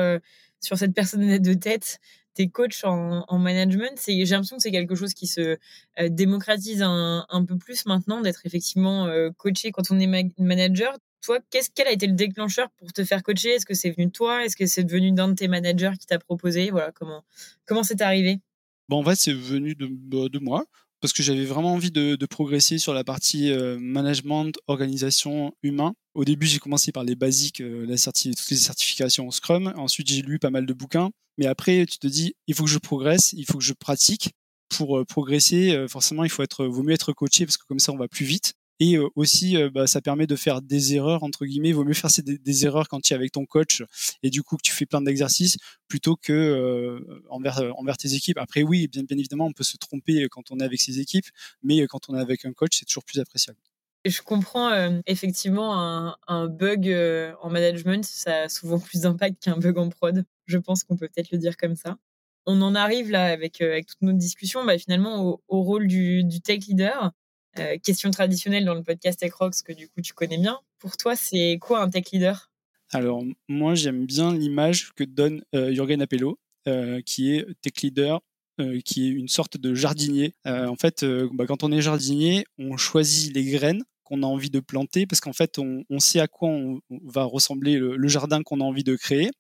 sur 0.66 0.78
cette 0.78 0.94
personne 0.94 1.38
de 1.38 1.54
tête 1.54 2.00
tes 2.36 2.50
coachs 2.50 2.84
en, 2.84 3.26
en 3.28 3.40
management, 3.40 4.00
j'ai 4.06 4.26
l'impression 4.26 4.58
que 4.58 4.62
c'est 4.62 4.72
quelque 4.72 4.94
chose 4.94 5.14
qui 5.14 5.26
se 5.26 5.58
euh, 6.00 6.10
démocratise 6.10 6.84
un, 6.84 7.46
peu 7.48 7.58
plus 7.58 7.86
maintenant, 7.86 8.22
d'être 8.22 8.46
effectivement 8.46 9.08
euh, 9.08 9.32
coaché 9.38 9.72
quand 9.72 9.90
on 9.90 10.00
est 10.00 10.32
manager. 10.38 10.96
Toi, 11.22 11.40
qu'est-ce 11.50 11.70
quel 11.74 11.88
a 11.88 11.92
été 11.92 12.06
le 12.06 12.14
déclencheur 12.14 12.70
pour 12.78 12.94
te 12.94 13.04
faire 13.04 13.24
coacher? 13.24 13.50
Est-ce 13.50 13.66
que 13.66 13.74
c'est 13.74 13.90
venu 13.90 14.08
de 14.08 14.12
toi? 14.12 14.46
Est-ce 14.46 14.56
que 14.56 14.68
c'est 14.68 14.84
devenu 14.84 15.12
d'un 15.12 15.30
de 15.30 15.34
tes 15.34 15.48
managers 15.48 15.94
qui 16.00 16.06
t'a 16.06 16.20
proposé? 16.20 16.70
Voilà, 16.70 16.92
comment 16.92 17.24
comment 17.66 17.84
c'est 17.84 18.02
arrivé? 18.02 18.40
Bon, 18.90 19.00
en 19.00 19.04
fait, 19.04 19.16
c'est 19.16 19.34
venu 19.34 19.74
de, 19.74 19.88
bah, 19.90 20.30
de 20.30 20.38
moi 20.38 20.66
parce 21.06 21.14
que 21.14 21.22
j'avais 21.22 21.46
vraiment 21.46 21.74
envie 21.74 21.92
de, 21.92 22.26
progresser 22.26 22.80
sur 22.80 22.96
la 22.96 23.04
partie 23.04 23.52
euh, 23.52 23.78
management, 23.80 24.58
organisation, 24.66 25.54
humain. 25.62 25.94
Au 26.16 26.26
début, 26.26 26.48
j'ai 26.48 26.58
commencé 26.58 26.92
par 26.92 27.04
les 27.04 27.14
basiques, 27.14 27.60
la 27.60 27.96
toutes 27.96 28.50
les 28.50 28.58
certifications 28.58 29.28
en 29.28 29.32
Scrum. 29.32 29.72
Ensuite, 29.76 30.08
j'ai 30.08 30.24
lu 30.24 30.40
pas 30.40 30.50
mal 30.50 30.66
de 30.66 30.74
bouquins. 30.74 31.12
Mais 31.38 31.46
après, 31.46 31.86
tu 31.86 32.00
te 32.00 32.08
dis, 32.08 32.34
il 32.48 32.56
faut 32.56 32.64
que 32.64 32.72
je 32.72 32.80
progresse, 32.80 33.34
il 33.34 33.46
faut 33.46 33.60
que 33.60 33.64
je 33.64 33.74
pratique. 33.74 34.32
Pour 34.70 34.98
euh, 34.98 35.06
progresser, 35.06 35.76
euh, 35.76 35.88
forcément, 35.88 36.24
il 36.24 36.32
faut 36.32 36.42
être, 36.42 36.66
vaut 36.66 36.82
mieux 36.82 36.96
être 36.96 37.14
coaché 37.14 37.46
parce 37.46 37.58
que 37.58 37.66
comme 37.68 37.78
ça, 37.78 37.92
on 37.92 37.98
va 37.98 38.08
plus 38.08 38.26
vite. 38.26 38.56
Et 38.80 38.98
euh, 38.98 39.08
aussi, 39.16 39.58
bah, 39.74 39.88
ça 39.88 40.02
permet 40.02 40.28
de 40.28 40.36
faire 40.36 40.62
des 40.62 40.96
erreurs 40.96 41.24
entre 41.24 41.46
guillemets. 41.46 41.70
Il 41.70 41.76
vaut 41.76 41.84
mieux 41.84 41.94
faire 41.94 42.10
des, 42.24 42.38
des, 42.38 42.66
erreurs 42.66 42.88
quand 42.88 43.00
tu 43.02 43.14
es 43.14 43.16
avec 43.16 43.32
ton 43.32 43.46
coach 43.46 43.84
et 44.24 44.30
du 44.30 44.44
coup 44.44 44.58
que 44.58 44.62
tu 44.64 44.74
fais 44.74 44.86
plein 44.86 45.02
d'exercices 45.02 45.58
plutôt 45.88 46.16
que 46.16 47.00
envers 47.30 47.62
envers 47.78 47.98
tes 47.98 48.14
équipes. 48.14 48.38
Après, 48.38 48.64
oui, 48.64 48.88
bien, 48.88 49.04
bien 49.04 49.18
évidemment, 49.18 49.46
on 49.46 49.54
peut 49.54 49.64
se 49.64 49.78
tromper 49.78 50.28
quand 50.30 50.52
on 50.52 50.60
est 50.60 50.64
avec 50.64 50.82
ses 50.82 51.00
équipes, 51.00 51.28
mais 51.64 51.86
quand 51.88 52.10
on 52.10 52.18
est 52.18 52.22
avec 52.22 52.46
un 52.46 52.54
coach, 52.54 52.78
c'est 52.80 52.86
toujours 52.86 53.04
plus 53.04 53.20
appréciable. 53.20 53.60
Je 54.04 54.22
comprends 54.22 55.00
effectivement 55.08 55.80
un, 55.80 56.16
un 56.28 56.48
bug 56.48 56.88
en 57.42 57.50
management, 57.50 58.04
ça 58.06 58.44
a 58.44 58.50
souvent 58.50 58.80
plus 58.80 59.02
d'impact 59.02 59.44
qu'un 59.44 59.58
bug 59.58 59.78
en 59.78 59.90
prod. 59.90 60.26
Je 60.46 60.58
pense 60.58 60.84
qu'on 60.84 60.98
peut 60.98 61.08
peut-être 61.08 61.32
le 61.32 61.38
dire 61.38 61.58
comme 61.58 61.76
ça. 61.76 61.98
On 62.46 62.62
en 62.62 62.76
arrive 62.76 63.10
là 63.10 63.26
avec, 63.26 63.62
avec 63.62 63.88
toute 63.88 64.02
notre 64.02 64.20
discussion 64.20 64.64
bah, 64.66 64.78
finalement 64.78 65.42
au, 65.48 65.62
rôle 65.62 65.88
du, 65.88 66.24
du, 66.24 66.42
tech 66.42 66.68
leader. 66.68 67.12
Question 67.84 68.12
traditionnelle 68.12 68.66
dans 68.66 68.76
le 68.76 68.84
podcast 68.84 69.20
Tech 69.20 69.34
Rocks 69.34 69.62
que 69.64 69.74
du 69.74 69.88
coup 69.88 70.02
tu 70.02 70.14
connais 70.14 70.38
bien. 70.38 70.60
Pour 70.80 70.98
toi, 70.98 71.16
c'est 71.16 71.58
quoi 71.60 71.82
un 71.82 71.90
tech 71.90 72.12
leader? 72.12 72.50
Alors 72.92 73.24
moi 73.48 73.76
j'aime 73.76 74.06
bien 74.06 74.34
l'image 74.34 74.92
que 74.96 75.04
donne 75.04 75.44
Jürgen 75.54 76.02
Appello, 76.02 76.40
qui 77.06 77.34
est 77.34 77.46
tech 77.62 77.82
leader 77.82 78.22
qui 78.86 79.08
est 79.08 79.10
une 79.10 79.28
sorte 79.28 79.58
de 79.58 79.74
jardinier. 79.74 80.34
en 80.46 80.76
fait, 80.76 81.04
bah, 81.34 81.46
quand 81.46 81.64
on 81.64 81.72
est 81.72 81.82
jardinier, 81.82 82.46
on 82.58 82.78
choisit 82.78 83.34
les 83.34 83.44
graines 83.44 83.84
qu'on 84.06 84.24
a 84.24 84.26
envie 84.26 84.50
de 84.50 84.60
planter 84.62 85.06
parce 85.06 85.20
qu'en 85.20 85.34
fait 85.34 85.60
on, 85.60 86.00
sait 86.00 86.20
à 86.20 86.28
quoi 86.28 86.50
va 87.04 87.24
ressembler 87.24 87.78
le, 87.78 88.08
jardin 88.08 88.42
qu'on 88.44 88.62
a 88.62 88.64
envie 88.64 88.84
de 88.84 88.96
créer. 88.96 89.32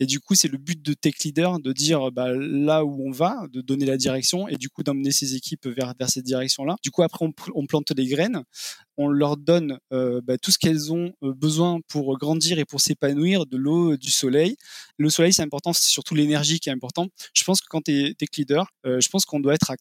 Et 0.00 0.06
du 0.06 0.20
coup 0.20 0.34
c'est 0.34 0.48
le 0.48 0.58
but 0.58 0.82
de 0.82 0.92
tech 0.92 1.14
leader 1.24 1.60
de 1.60 1.72
dire 1.72 2.10
bah, 2.10 2.32
là 2.34 2.84
où 2.84 3.06
on 3.06 3.12
va 3.12 3.46
de 3.52 3.60
donner 3.60 3.86
la 3.86 3.96
direction 3.96 4.48
et 4.48 4.56
du 4.56 4.68
coup 4.68 4.82
d'emmener 4.82 5.12
ses 5.12 5.34
équipes 5.34 5.66
vers, 5.66 5.94
vers 5.98 6.10
cette 6.10 6.24
direction 6.24 6.64
là 6.64 6.76
du 6.82 6.90
coup 6.90 7.02
après 7.02 7.24
on, 7.54 7.66
plante 7.66 7.92
les 7.96 8.06
graines. 8.06 8.42
On 8.96 9.08
leur 9.08 9.36
donne 9.36 9.78
euh, 9.92 10.20
bah, 10.24 10.36
tout 10.38 10.50
ce 10.50 10.58
qu'elles 10.58 10.92
ont 10.92 11.12
euh, 11.22 11.32
besoin 11.32 11.78
pour 11.86 12.18
grandir 12.18 12.58
et 12.58 12.64
pour 12.64 12.80
s'épanouir 12.80 13.46
de 13.46 13.56
l'eau 13.56 13.96
du 13.96 14.10
soleil. 14.10 14.56
Le 14.96 15.10
soleil 15.10 15.32
c'est 15.32 15.42
important 15.42 15.72
c'est 15.72 15.88
surtout 15.88 16.14
l'énergie 16.14 16.58
qui 16.58 16.68
est 16.68 16.72
important. 16.72 17.06
Je 17.34 17.44
pense 17.44 17.60
que 17.60 17.66
quand 17.68 17.82
tu 17.82 17.92
es 17.92 18.14
tech 18.14 18.30
leader 18.36 18.66
euh, 18.84 19.00
je 19.00 19.08
pense 19.08 19.24
qu'on 19.24 19.40
doit 19.40 19.54
être 19.54 19.70
à 19.70 19.76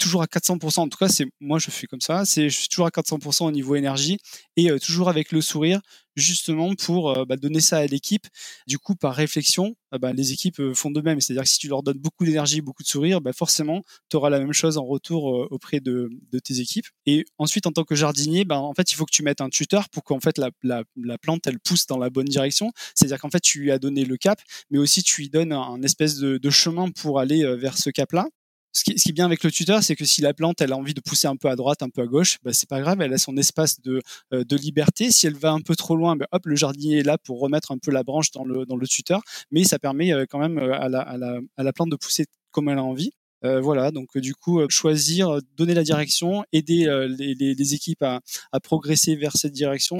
toujours 0.00 0.22
à 0.22 0.26
400%. 0.26 0.80
En 0.80 0.88
tout 0.88 0.98
cas, 0.98 1.08
c'est 1.08 1.26
moi 1.40 1.58
je 1.58 1.70
fais 1.70 1.86
comme 1.86 2.00
ça. 2.00 2.24
C'est 2.24 2.48
je 2.50 2.58
suis 2.58 2.68
toujours 2.68 2.86
à 2.86 2.90
400% 2.90 3.46
au 3.46 3.50
niveau 3.52 3.76
énergie 3.76 4.18
et 4.56 4.70
euh, 4.70 4.78
toujours 4.78 5.08
avec 5.08 5.30
le 5.30 5.40
sourire, 5.40 5.80
justement 6.16 6.74
pour 6.74 7.10
euh, 7.10 7.24
bah, 7.24 7.36
donner 7.36 7.60
ça 7.60 7.78
à 7.78 7.86
l'équipe. 7.86 8.26
Du 8.66 8.78
coup, 8.78 8.96
par 8.96 9.14
réflexion, 9.14 9.76
euh, 9.94 9.98
bah, 9.98 10.12
les 10.12 10.32
équipes 10.32 10.72
font 10.74 10.90
de 10.90 11.00
même. 11.00 11.20
C'est-à-dire 11.20 11.44
que 11.44 11.48
si 11.48 11.58
tu 11.58 11.68
leur 11.68 11.82
donnes 11.82 11.98
beaucoup 11.98 12.24
d'énergie, 12.24 12.62
beaucoup 12.62 12.82
de 12.82 12.88
sourire, 12.88 13.20
bah, 13.20 13.32
forcément, 13.32 13.82
tu 14.08 14.16
auras 14.16 14.30
la 14.30 14.40
même 14.40 14.52
chose 14.52 14.78
en 14.78 14.84
retour 14.84 15.24
auprès 15.50 15.80
de, 15.80 16.10
de, 16.32 16.38
tes 16.38 16.60
équipes. 16.60 16.86
Et 17.06 17.24
ensuite, 17.38 17.66
en 17.66 17.72
tant 17.72 17.84
que 17.84 17.94
jardinier, 17.94 18.44
bah, 18.44 18.58
en 18.58 18.74
fait, 18.74 18.90
il 18.90 18.96
faut 18.96 19.04
que 19.04 19.12
tu 19.12 19.22
mettes 19.22 19.40
un 19.40 19.50
tuteur 19.50 19.88
pour 19.90 20.02
qu'en 20.02 20.20
fait 20.20 20.38
la, 20.38 20.50
la, 20.62 20.82
la, 20.96 21.18
plante 21.18 21.46
elle 21.46 21.60
pousse 21.60 21.86
dans 21.86 21.98
la 21.98 22.10
bonne 22.10 22.26
direction. 22.26 22.72
C'est-à-dire 22.94 23.20
qu'en 23.20 23.30
fait, 23.30 23.40
tu 23.40 23.60
lui 23.60 23.70
as 23.70 23.78
donné 23.78 24.04
le 24.04 24.16
cap, 24.16 24.40
mais 24.70 24.78
aussi 24.78 25.02
tu 25.02 25.20
lui 25.20 25.30
donnes 25.30 25.52
un, 25.52 25.80
espèce 25.82 26.16
de 26.16 26.50
chemin 26.50 26.90
pour 26.90 27.20
aller 27.20 27.44
vers 27.56 27.78
ce 27.78 27.90
cap-là 27.90 28.28
ce 28.72 28.84
qui, 28.84 28.92
est 28.92 29.12
bien 29.12 29.26
avec 29.26 29.42
le 29.42 29.50
tuteur, 29.50 29.82
c'est 29.82 29.96
que 29.96 30.04
si 30.04 30.20
la 30.20 30.32
plante 30.32 30.60
elle 30.60 30.72
a 30.72 30.76
envie 30.76 30.94
de 30.94 31.00
pousser 31.00 31.26
un 31.26 31.36
peu 31.36 31.48
à 31.48 31.56
droite, 31.56 31.82
un 31.82 31.88
peu 31.88 32.02
à 32.02 32.06
gauche, 32.06 32.38
bah, 32.42 32.52
c'est 32.52 32.68
pas 32.68 32.80
grave, 32.80 33.00
elle 33.00 33.12
a 33.12 33.18
son 33.18 33.36
espace 33.36 33.80
de, 33.80 34.00
euh, 34.32 34.44
liberté. 34.50 35.10
Si 35.10 35.26
elle 35.26 35.34
va 35.34 35.50
un 35.52 35.60
peu 35.60 35.74
trop 35.74 35.96
loin, 35.96 36.16
bah, 36.16 36.26
hop, 36.32 36.46
le 36.46 36.56
jardinier 36.56 36.98
est 36.98 37.02
là 37.02 37.18
pour 37.18 37.40
remettre 37.40 37.72
un 37.72 37.78
peu 37.78 37.90
la 37.90 38.02
branche 38.02 38.30
dans 38.30 38.44
le, 38.44 38.86
tuteur, 38.86 39.22
mais 39.50 39.64
ça 39.64 39.78
permet 39.78 40.12
euh, 40.12 40.24
quand 40.28 40.38
même 40.38 40.58
euh, 40.58 40.72
à 40.74 40.88
la, 40.88 41.72
plante 41.72 41.90
de 41.90 41.96
pousser 41.96 42.26
comme 42.50 42.68
elle 42.68 42.78
a 42.78 42.84
envie. 42.84 43.12
Voilà, 43.42 43.90
donc 43.90 44.18
du 44.18 44.34
coup, 44.34 44.60
choisir, 44.68 45.38
donner 45.56 45.72
la 45.72 45.82
direction, 45.82 46.44
aider 46.52 46.84
les, 47.08 47.74
équipes 47.74 48.02
à, 48.02 48.20
progresser 48.62 49.16
vers 49.16 49.34
cette 49.34 49.52
direction. 49.52 49.96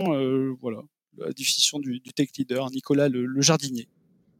voilà, 0.60 0.82
la 1.16 1.32
définition 1.32 1.78
du, 1.78 2.02
tech 2.14 2.28
leader, 2.36 2.70
Nicolas 2.70 3.08
le 3.08 3.40
jardinier. 3.40 3.88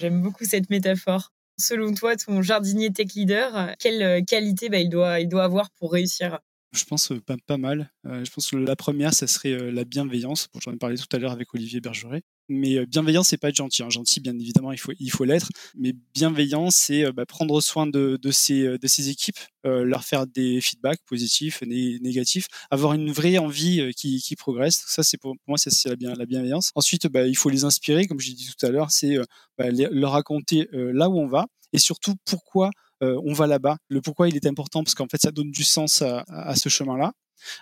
J'aime 0.00 0.20
beaucoup 0.20 0.44
cette 0.44 0.68
métaphore 0.68 1.32
selon 1.60 1.94
toi, 1.94 2.16
ton 2.16 2.42
jardinier 2.42 2.92
tech 2.92 3.14
leader, 3.14 3.74
quelle 3.78 4.02
euh, 4.02 4.22
qualité 4.22 4.68
bah, 4.68 4.78
il, 4.78 4.88
doit, 4.88 5.20
il 5.20 5.28
doit 5.28 5.44
avoir 5.44 5.70
pour 5.70 5.92
réussir? 5.92 6.38
Je 6.72 6.84
pense 6.84 7.12
euh, 7.12 7.20
pas, 7.46 7.56
mal. 7.56 7.92
Euh, 8.06 8.24
je 8.24 8.30
pense 8.30 8.50
que 8.50 8.56
la 8.56 8.76
première, 8.76 9.14
ça 9.14 9.26
serait 9.26 9.70
la 9.70 9.84
bienveillance. 9.84 10.48
J'en 10.60 10.72
ai 10.72 10.76
parlé 10.76 10.96
tout 10.96 11.14
à 11.14 11.18
l'heure 11.18 11.32
avec 11.32 11.52
Olivier 11.54 11.80
Bergeret. 11.80 12.22
Mais 12.50 12.84
bienveillant, 12.86 13.22
c'est 13.22 13.38
pas 13.38 13.48
être 13.48 13.56
gentil. 13.56 13.82
Hein. 13.82 13.90
Gentil, 13.90 14.20
bien 14.20 14.38
évidemment, 14.38 14.72
il 14.72 14.78
faut, 14.78 14.92
il 14.98 15.10
faut 15.10 15.24
l'être. 15.24 15.48
Mais 15.76 15.94
bienveillant, 16.14 16.70
c'est 16.70 17.10
bah, 17.12 17.24
prendre 17.24 17.60
soin 17.60 17.86
de, 17.86 18.18
de, 18.20 18.30
ces, 18.30 18.78
de 18.78 18.86
ces 18.86 19.08
équipes, 19.08 19.38
leur 19.64 20.04
faire 20.04 20.26
des 20.26 20.60
feedbacks 20.60 21.00
positifs, 21.06 21.62
négatifs, 21.62 22.46
avoir 22.70 22.92
une 22.94 23.12
vraie 23.12 23.38
envie 23.38 23.92
qui, 23.96 24.20
qui 24.20 24.36
progresse. 24.36 24.84
Ça, 24.86 25.02
c'est 25.02 25.16
pour, 25.16 25.36
moi, 25.46 25.56
c'est 25.58 25.88
la, 25.88 25.96
bien, 25.96 26.14
la 26.14 26.26
bienveillance. 26.26 26.72
Ensuite, 26.74 27.06
bah, 27.06 27.26
il 27.26 27.36
faut 27.36 27.50
les 27.50 27.64
inspirer, 27.64 28.06
comme 28.06 28.20
j'ai 28.20 28.32
dit 28.32 28.50
tout 28.58 28.66
à 28.66 28.70
l'heure, 28.70 28.90
c'est 28.90 29.16
bah, 29.56 29.70
leur 29.70 30.12
raconter 30.12 30.68
là 30.72 31.08
où 31.08 31.18
on 31.18 31.26
va 31.26 31.46
et 31.72 31.78
surtout 31.78 32.14
pourquoi 32.24 32.70
on 33.00 33.32
va 33.32 33.46
là-bas. 33.46 33.76
Le 33.88 34.00
pourquoi 34.00 34.28
il 34.28 34.36
est 34.36 34.46
important 34.46 34.82
parce 34.82 34.94
qu'en 34.94 35.06
fait, 35.08 35.22
ça 35.22 35.30
donne 35.30 35.50
du 35.50 35.64
sens 35.64 36.02
à, 36.02 36.24
à 36.28 36.56
ce 36.56 36.68
chemin-là. 36.68 37.12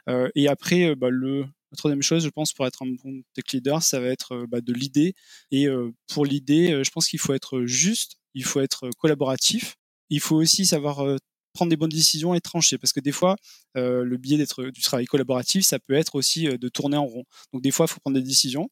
Euh, 0.09 0.28
et 0.35 0.49
après, 0.49 0.95
le, 1.00 1.45
la 1.71 1.77
troisième 1.77 2.03
chose, 2.03 2.25
je 2.25 2.29
pense, 2.31 2.53
pour 2.53 2.67
être 2.67 2.83
un 2.83 2.87
bon 2.87 3.23
tech 3.35 3.45
leader, 3.53 3.83
ça 3.83 4.01
va 4.01 4.09
être 4.09 4.47
bah, 4.49 4.61
de 4.61 4.73
l'idée. 4.73 5.15
Et 5.51 5.67
pour 6.09 6.25
l'idée, 6.25 6.83
je 6.83 6.91
pense 6.91 7.09
qu'il 7.09 7.19
faut 7.19 7.35
être 7.35 7.65
juste, 7.65 8.17
il 8.35 8.45
faut 8.45 8.61
être 8.61 8.91
collaboratif, 8.99 9.77
il 10.11 10.21
faut 10.21 10.37
aussi 10.37 10.67
savoir 10.67 11.19
prendre 11.53 11.71
des 11.71 11.77
bonnes 11.77 11.91
décisions 11.91 12.35
et 12.35 12.41
trancher. 12.41 12.79
Parce 12.79 12.93
que 12.93 13.01
des 13.01 13.13
fois, 13.13 13.37
le 13.75 14.17
biais 14.17 14.39
d'être 14.39 14.65
du 14.65 14.81
travail 14.81 15.07
collaboratif, 15.07 15.65
ça 15.65 15.79
peut 15.79 15.95
être 15.95 16.15
aussi 16.15 16.45
de 16.45 16.69
tourner 16.69 16.97
en 16.97 17.07
rond. 17.07 17.25
Donc 17.53 17.63
des 17.63 17.71
fois, 17.71 17.87
il 17.87 17.93
faut 17.93 18.01
prendre 18.01 18.17
des 18.17 18.25
décisions. 18.25 18.71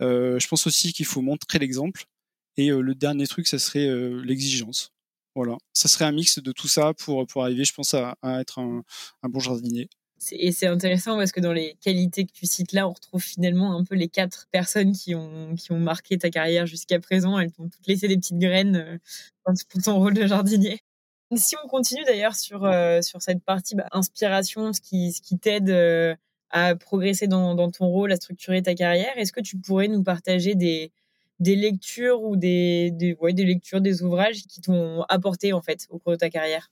je 0.00 0.46
pense 0.48 0.66
aussi 0.66 0.92
qu'il 0.92 1.06
faut 1.06 1.22
montrer 1.22 1.58
l'exemple. 1.58 2.04
Et 2.56 2.68
le 2.70 2.94
dernier 2.94 3.26
truc, 3.26 3.46
ça 3.48 3.58
serait 3.58 3.88
l'exigence. 4.24 4.92
Voilà, 5.36 5.56
ça 5.72 5.88
serait 5.88 6.06
un 6.06 6.12
mix 6.12 6.40
de 6.40 6.52
tout 6.52 6.68
ça 6.68 6.92
pour, 6.94 7.26
pour 7.26 7.44
arriver, 7.44 7.64
je 7.64 7.72
pense, 7.72 7.94
à, 7.94 8.16
être 8.40 8.58
un 8.58 8.82
bon 9.28 9.40
jardinier. 9.40 9.88
Et 10.32 10.52
c'est 10.52 10.66
intéressant 10.66 11.16
parce 11.16 11.32
que 11.32 11.40
dans 11.40 11.52
les 11.52 11.76
qualités 11.80 12.26
que 12.26 12.32
tu 12.32 12.46
cites 12.46 12.72
là, 12.72 12.86
on 12.86 12.92
retrouve 12.92 13.22
finalement 13.22 13.76
un 13.76 13.84
peu 13.84 13.94
les 13.94 14.08
quatre 14.08 14.48
personnes 14.50 14.92
qui 14.92 15.14
ont, 15.14 15.54
qui 15.56 15.72
ont 15.72 15.78
marqué 15.78 16.18
ta 16.18 16.28
carrière 16.30 16.66
jusqu'à 16.66 17.00
présent. 17.00 17.38
Elles 17.38 17.52
t'ont 17.52 17.68
toutes 17.68 17.86
laissé 17.86 18.06
des 18.06 18.18
petites 18.18 18.38
graines 18.38 18.76
euh, 18.76 19.54
pour 19.68 19.82
ton 19.82 19.96
rôle 19.96 20.14
de 20.14 20.26
jardinier. 20.26 20.80
Si 21.34 21.54
on 21.64 21.68
continue 21.68 22.04
d'ailleurs 22.04 22.34
sur, 22.34 22.64
euh, 22.64 23.00
sur 23.02 23.22
cette 23.22 23.42
partie 23.42 23.76
bah, 23.76 23.86
inspiration, 23.92 24.72
ce 24.72 24.80
qui, 24.80 25.12
ce 25.12 25.22
qui 25.22 25.38
t'aide 25.38 25.70
euh, 25.70 26.14
à 26.50 26.74
progresser 26.74 27.26
dans, 27.26 27.54
dans 27.54 27.70
ton 27.70 27.86
rôle, 27.86 28.12
à 28.12 28.16
structurer 28.16 28.62
ta 28.62 28.74
carrière, 28.74 29.16
est-ce 29.16 29.32
que 29.32 29.40
tu 29.40 29.56
pourrais 29.56 29.88
nous 29.88 30.02
partager 30.02 30.54
des, 30.54 30.92
des 31.38 31.56
lectures 31.56 32.22
ou 32.22 32.36
des, 32.36 32.90
des, 32.90 33.14
ouais, 33.20 33.32
des 33.32 33.44
lectures, 33.44 33.80
des 33.80 34.02
ouvrages 34.02 34.42
qui 34.42 34.60
t'ont 34.60 35.02
apporté 35.08 35.54
en 35.54 35.62
fait 35.62 35.86
au 35.88 35.98
cours 35.98 36.12
de 36.12 36.18
ta 36.18 36.28
carrière? 36.28 36.70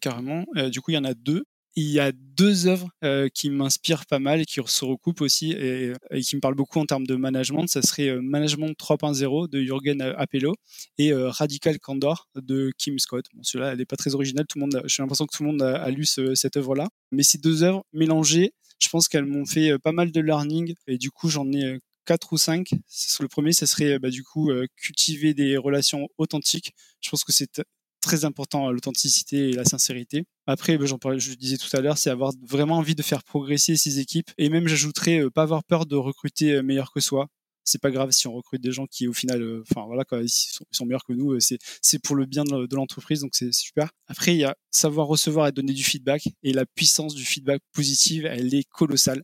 Carrément. 0.00 0.44
du 0.70 0.80
coup, 0.80 0.90
il 0.92 0.94
y 0.94 0.98
en 0.98 1.04
a 1.04 1.14
deux 1.14 1.44
il 1.76 1.88
y 1.88 2.00
a 2.00 2.12
deux 2.12 2.66
œuvres 2.66 2.88
euh, 3.04 3.28
qui 3.32 3.48
m'inspirent 3.50 4.06
pas 4.06 4.18
mal 4.18 4.40
et 4.40 4.44
qui 4.44 4.60
se 4.64 4.84
recoupent 4.84 5.20
aussi 5.20 5.52
et, 5.52 5.92
qui 6.20 6.36
me 6.36 6.40
parlent 6.40 6.54
beaucoup 6.54 6.78
en 6.80 6.86
termes 6.86 7.06
de 7.06 7.14
management. 7.14 7.66
Ça 7.68 7.82
serait 7.82 8.08
euh, 8.08 8.20
Management 8.20 8.72
3.0 8.76 9.48
de 9.48 9.62
Jürgen 9.62 10.02
Apello 10.16 10.54
et 10.98 11.12
euh, 11.12 11.30
Radical 11.30 11.78
Candor 11.78 12.28
de 12.34 12.72
Kim 12.76 12.98
Scott. 12.98 13.26
Bon, 13.34 13.42
celui-là, 13.42 13.72
elle 13.72 13.78
n'est 13.78 13.84
pas 13.84 13.96
très 13.96 14.14
originale. 14.14 14.46
Tout 14.48 14.58
le 14.58 14.62
monde, 14.62 14.82
j'ai 14.86 15.02
l'impression 15.02 15.26
que 15.26 15.36
tout 15.36 15.44
le 15.44 15.50
monde 15.50 15.62
a, 15.62 15.90
lu 15.90 16.04
cette 16.04 16.56
œuvre-là. 16.56 16.88
Mais 17.12 17.22
ces 17.22 17.38
deux 17.38 17.62
œuvres 17.62 17.84
mélangées, 17.92 18.52
je 18.80 18.88
pense 18.88 19.08
qu'elles 19.08 19.26
m'ont 19.26 19.46
fait 19.46 19.78
pas 19.78 19.92
mal 19.92 20.10
de 20.10 20.20
learning 20.20 20.74
et 20.86 20.98
du 20.98 21.10
coup, 21.10 21.28
j'en 21.28 21.50
ai 21.52 21.78
quatre 22.04 22.32
ou 22.32 22.38
cinq. 22.38 22.70
Le 23.20 23.28
premier, 23.28 23.52
ça 23.52 23.66
serait 23.66 23.98
bah, 23.98 24.10
du 24.10 24.24
coup 24.24 24.50
cultiver 24.76 25.34
des 25.34 25.56
relations 25.56 26.08
authentiques. 26.18 26.72
Je 27.00 27.10
pense 27.10 27.24
que 27.24 27.32
c'est 27.32 27.62
très 28.00 28.24
important 28.24 28.70
l'authenticité 28.70 29.50
et 29.50 29.52
la 29.52 29.64
sincérité. 29.64 30.24
Après, 30.46 30.76
bah, 30.78 30.86
je 30.86 31.34
disais 31.34 31.56
tout 31.56 31.74
à 31.76 31.80
l'heure, 31.80 31.98
c'est 31.98 32.10
avoir 32.10 32.32
vraiment 32.42 32.78
envie 32.78 32.94
de 32.94 33.02
faire 33.02 33.22
progresser 33.22 33.76
ses 33.76 34.00
équipes 34.00 34.30
et 34.38 34.48
même 34.48 34.66
j'ajouterais 34.66 35.20
euh, 35.20 35.30
pas 35.30 35.42
avoir 35.42 35.64
peur 35.64 35.86
de 35.86 35.96
recruter 35.96 36.54
euh, 36.54 36.62
meilleur 36.62 36.92
que 36.92 37.00
soi. 37.00 37.28
C'est 37.62 37.80
pas 37.80 37.90
grave 37.90 38.10
si 38.10 38.26
on 38.26 38.32
recrute 38.32 38.62
des 38.62 38.72
gens 38.72 38.86
qui 38.86 39.06
au 39.06 39.12
final, 39.12 39.42
euh, 39.42 39.62
enfin 39.70 39.86
voilà, 39.86 40.04
quoi, 40.04 40.22
ils 40.22 40.28
sont, 40.28 40.86
meilleurs 40.86 41.04
que 41.04 41.12
nous. 41.12 41.38
C'est 41.40 41.58
c'est 41.82 42.00
pour 42.00 42.16
le 42.16 42.26
bien 42.26 42.42
de, 42.42 42.74
l'entreprise, 42.74 43.20
donc 43.20 43.34
c'est 43.34 43.52
super. 43.52 43.90
Après, 44.08 44.34
il 44.34 44.38
y 44.38 44.44
a 44.44 44.56
savoir 44.70 45.06
recevoir 45.06 45.46
et 45.46 45.52
donner 45.52 45.74
du 45.74 45.84
feedback 45.84 46.28
et 46.42 46.52
la 46.52 46.64
puissance 46.66 47.14
du 47.14 47.24
feedback 47.24 47.60
positif, 47.72 48.24
elle 48.24 48.52
est 48.54 48.64
colossale 48.64 49.22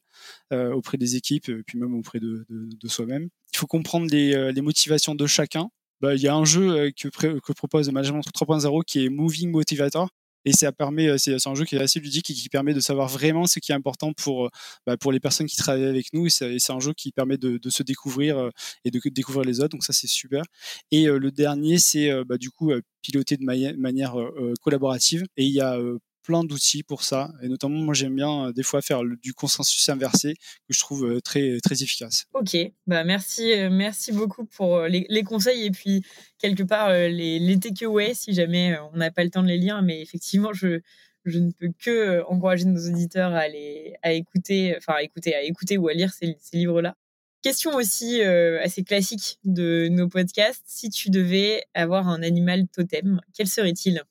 auprès 0.52 0.98
des 0.98 1.16
équipes, 1.16 1.50
puis 1.66 1.78
même 1.78 1.94
auprès 1.94 2.20
de, 2.20 2.46
de, 2.48 2.88
soi-même. 2.88 3.28
Il 3.52 3.58
faut 3.58 3.66
comprendre 3.66 4.06
les 4.12 4.60
motivations 4.60 5.14
de 5.14 5.26
chacun 5.26 5.70
bah, 6.00 6.14
il 6.14 6.20
y 6.20 6.28
a 6.28 6.34
un 6.34 6.44
jeu 6.44 6.70
euh, 6.70 6.90
que, 6.90 7.08
que 7.08 7.52
propose 7.52 7.90
Management 7.90 8.22
3.0 8.22 8.84
qui 8.84 9.04
est 9.04 9.08
Moving 9.08 9.50
Motivator. 9.50 10.08
Et 10.44 10.52
ça 10.52 10.70
permet, 10.70 11.08
euh, 11.08 11.18
c'est 11.18 11.44
un 11.48 11.54
jeu 11.56 11.64
qui 11.64 11.74
est 11.74 11.80
assez 11.80 11.98
ludique 11.98 12.30
et 12.30 12.34
qui 12.34 12.48
permet 12.48 12.72
de 12.72 12.78
savoir 12.78 13.08
vraiment 13.08 13.46
ce 13.46 13.58
qui 13.58 13.72
est 13.72 13.74
important 13.74 14.12
pour, 14.12 14.46
euh, 14.46 14.50
bah, 14.86 14.96
pour 14.96 15.10
les 15.10 15.18
personnes 15.18 15.46
qui 15.48 15.56
travaillent 15.56 15.86
avec 15.86 16.12
nous. 16.12 16.26
Et 16.26 16.30
c'est 16.30 16.72
un 16.72 16.78
jeu 16.80 16.92
qui 16.92 17.10
permet 17.12 17.36
de, 17.36 17.58
se 17.68 17.82
découvrir 17.82 18.50
et 18.84 18.90
de 18.90 19.00
découvrir 19.10 19.44
les 19.44 19.60
autres. 19.60 19.70
Donc 19.70 19.82
ça, 19.84 19.92
c'est 19.92 20.06
super. 20.06 20.44
Et 20.92 21.06
le 21.06 21.30
dernier, 21.32 21.78
c'est 21.78 22.12
bah, 22.24 22.38
du 22.38 22.50
coup 22.50 22.70
piloter 23.02 23.36
de 23.36 23.44
manière 23.44 24.14
collaborative. 24.62 25.24
Et 25.36 25.44
il 25.44 25.52
y 25.52 25.60
a 25.60 25.78
plein 26.26 26.42
d'outils 26.44 26.82
pour 26.82 27.04
ça. 27.04 27.32
Et 27.40 27.48
notamment, 27.48 27.78
moi, 27.78 27.94
j'aime 27.94 28.16
bien 28.16 28.48
euh, 28.48 28.52
des 28.52 28.64
fois 28.64 28.82
faire 28.82 29.02
du 29.04 29.32
consensus 29.32 29.88
inversé 29.88 30.34
que 30.34 30.74
je 30.74 30.80
trouve 30.80 31.06
euh, 31.06 31.20
très, 31.20 31.58
très 31.62 31.82
efficace. 31.82 32.26
Ok, 32.34 32.56
bah, 32.86 33.04
merci, 33.04 33.52
euh, 33.52 33.70
merci 33.70 34.12
beaucoup 34.12 34.44
pour 34.44 34.82
les, 34.82 35.06
conseils 35.22 35.66
et 35.66 35.70
puis 35.70 36.04
quelque 36.38 36.64
part 36.64 36.90
les, 36.90 37.38
les 37.38 37.58
takeaways 37.58 38.14
si 38.14 38.34
jamais 38.34 38.76
on 38.92 38.96
n'a 38.96 39.10
pas 39.10 39.24
le 39.24 39.30
temps 39.30 39.42
de 39.42 39.48
les 39.48 39.56
lire. 39.56 39.80
Mais 39.82 40.02
effectivement, 40.02 40.52
je, 40.52 40.80
je 41.24 41.38
ne 41.38 41.52
peux 41.52 41.70
que 41.78 42.22
encourager 42.28 42.64
nos 42.64 42.88
auditeurs 42.88 43.32
à, 43.32 43.46
les, 43.48 43.94
à 44.02 44.12
écouter, 44.12 44.74
enfin 44.76 44.94
à 44.94 45.02
écouter, 45.02 45.34
à 45.34 45.42
écouter 45.42 45.78
ou 45.78 45.88
à 45.88 45.94
lire 45.94 46.12
ces, 46.12 46.36
ces 46.40 46.56
livres-là. 46.56 46.96
Question 47.42 47.76
aussi 47.76 48.20
assez 48.22 48.82
classique 48.82 49.38
de 49.44 49.86
nos 49.88 50.08
podcasts. 50.08 50.64
Si 50.66 50.90
tu 50.90 51.10
devais 51.10 51.62
avoir 51.74 52.08
un 52.08 52.22
animal 52.22 52.66
totem, 52.66 53.20
quel 53.34 53.46
serait-il? 53.46 54.02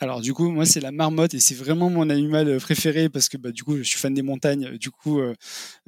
Alors 0.00 0.20
du 0.20 0.34
coup, 0.34 0.50
moi 0.50 0.66
c'est 0.66 0.80
la 0.80 0.90
marmotte 0.90 1.34
et 1.34 1.40
c'est 1.40 1.54
vraiment 1.54 1.88
mon 1.88 2.10
animal 2.10 2.48
euh, 2.48 2.58
préféré 2.58 3.08
parce 3.08 3.28
que 3.28 3.36
bah, 3.36 3.52
du 3.52 3.62
coup 3.62 3.76
je 3.76 3.82
suis 3.84 3.98
fan 3.98 4.12
des 4.12 4.22
montagnes. 4.22 4.76
Du 4.76 4.90
coup, 4.90 5.20
euh, 5.20 5.34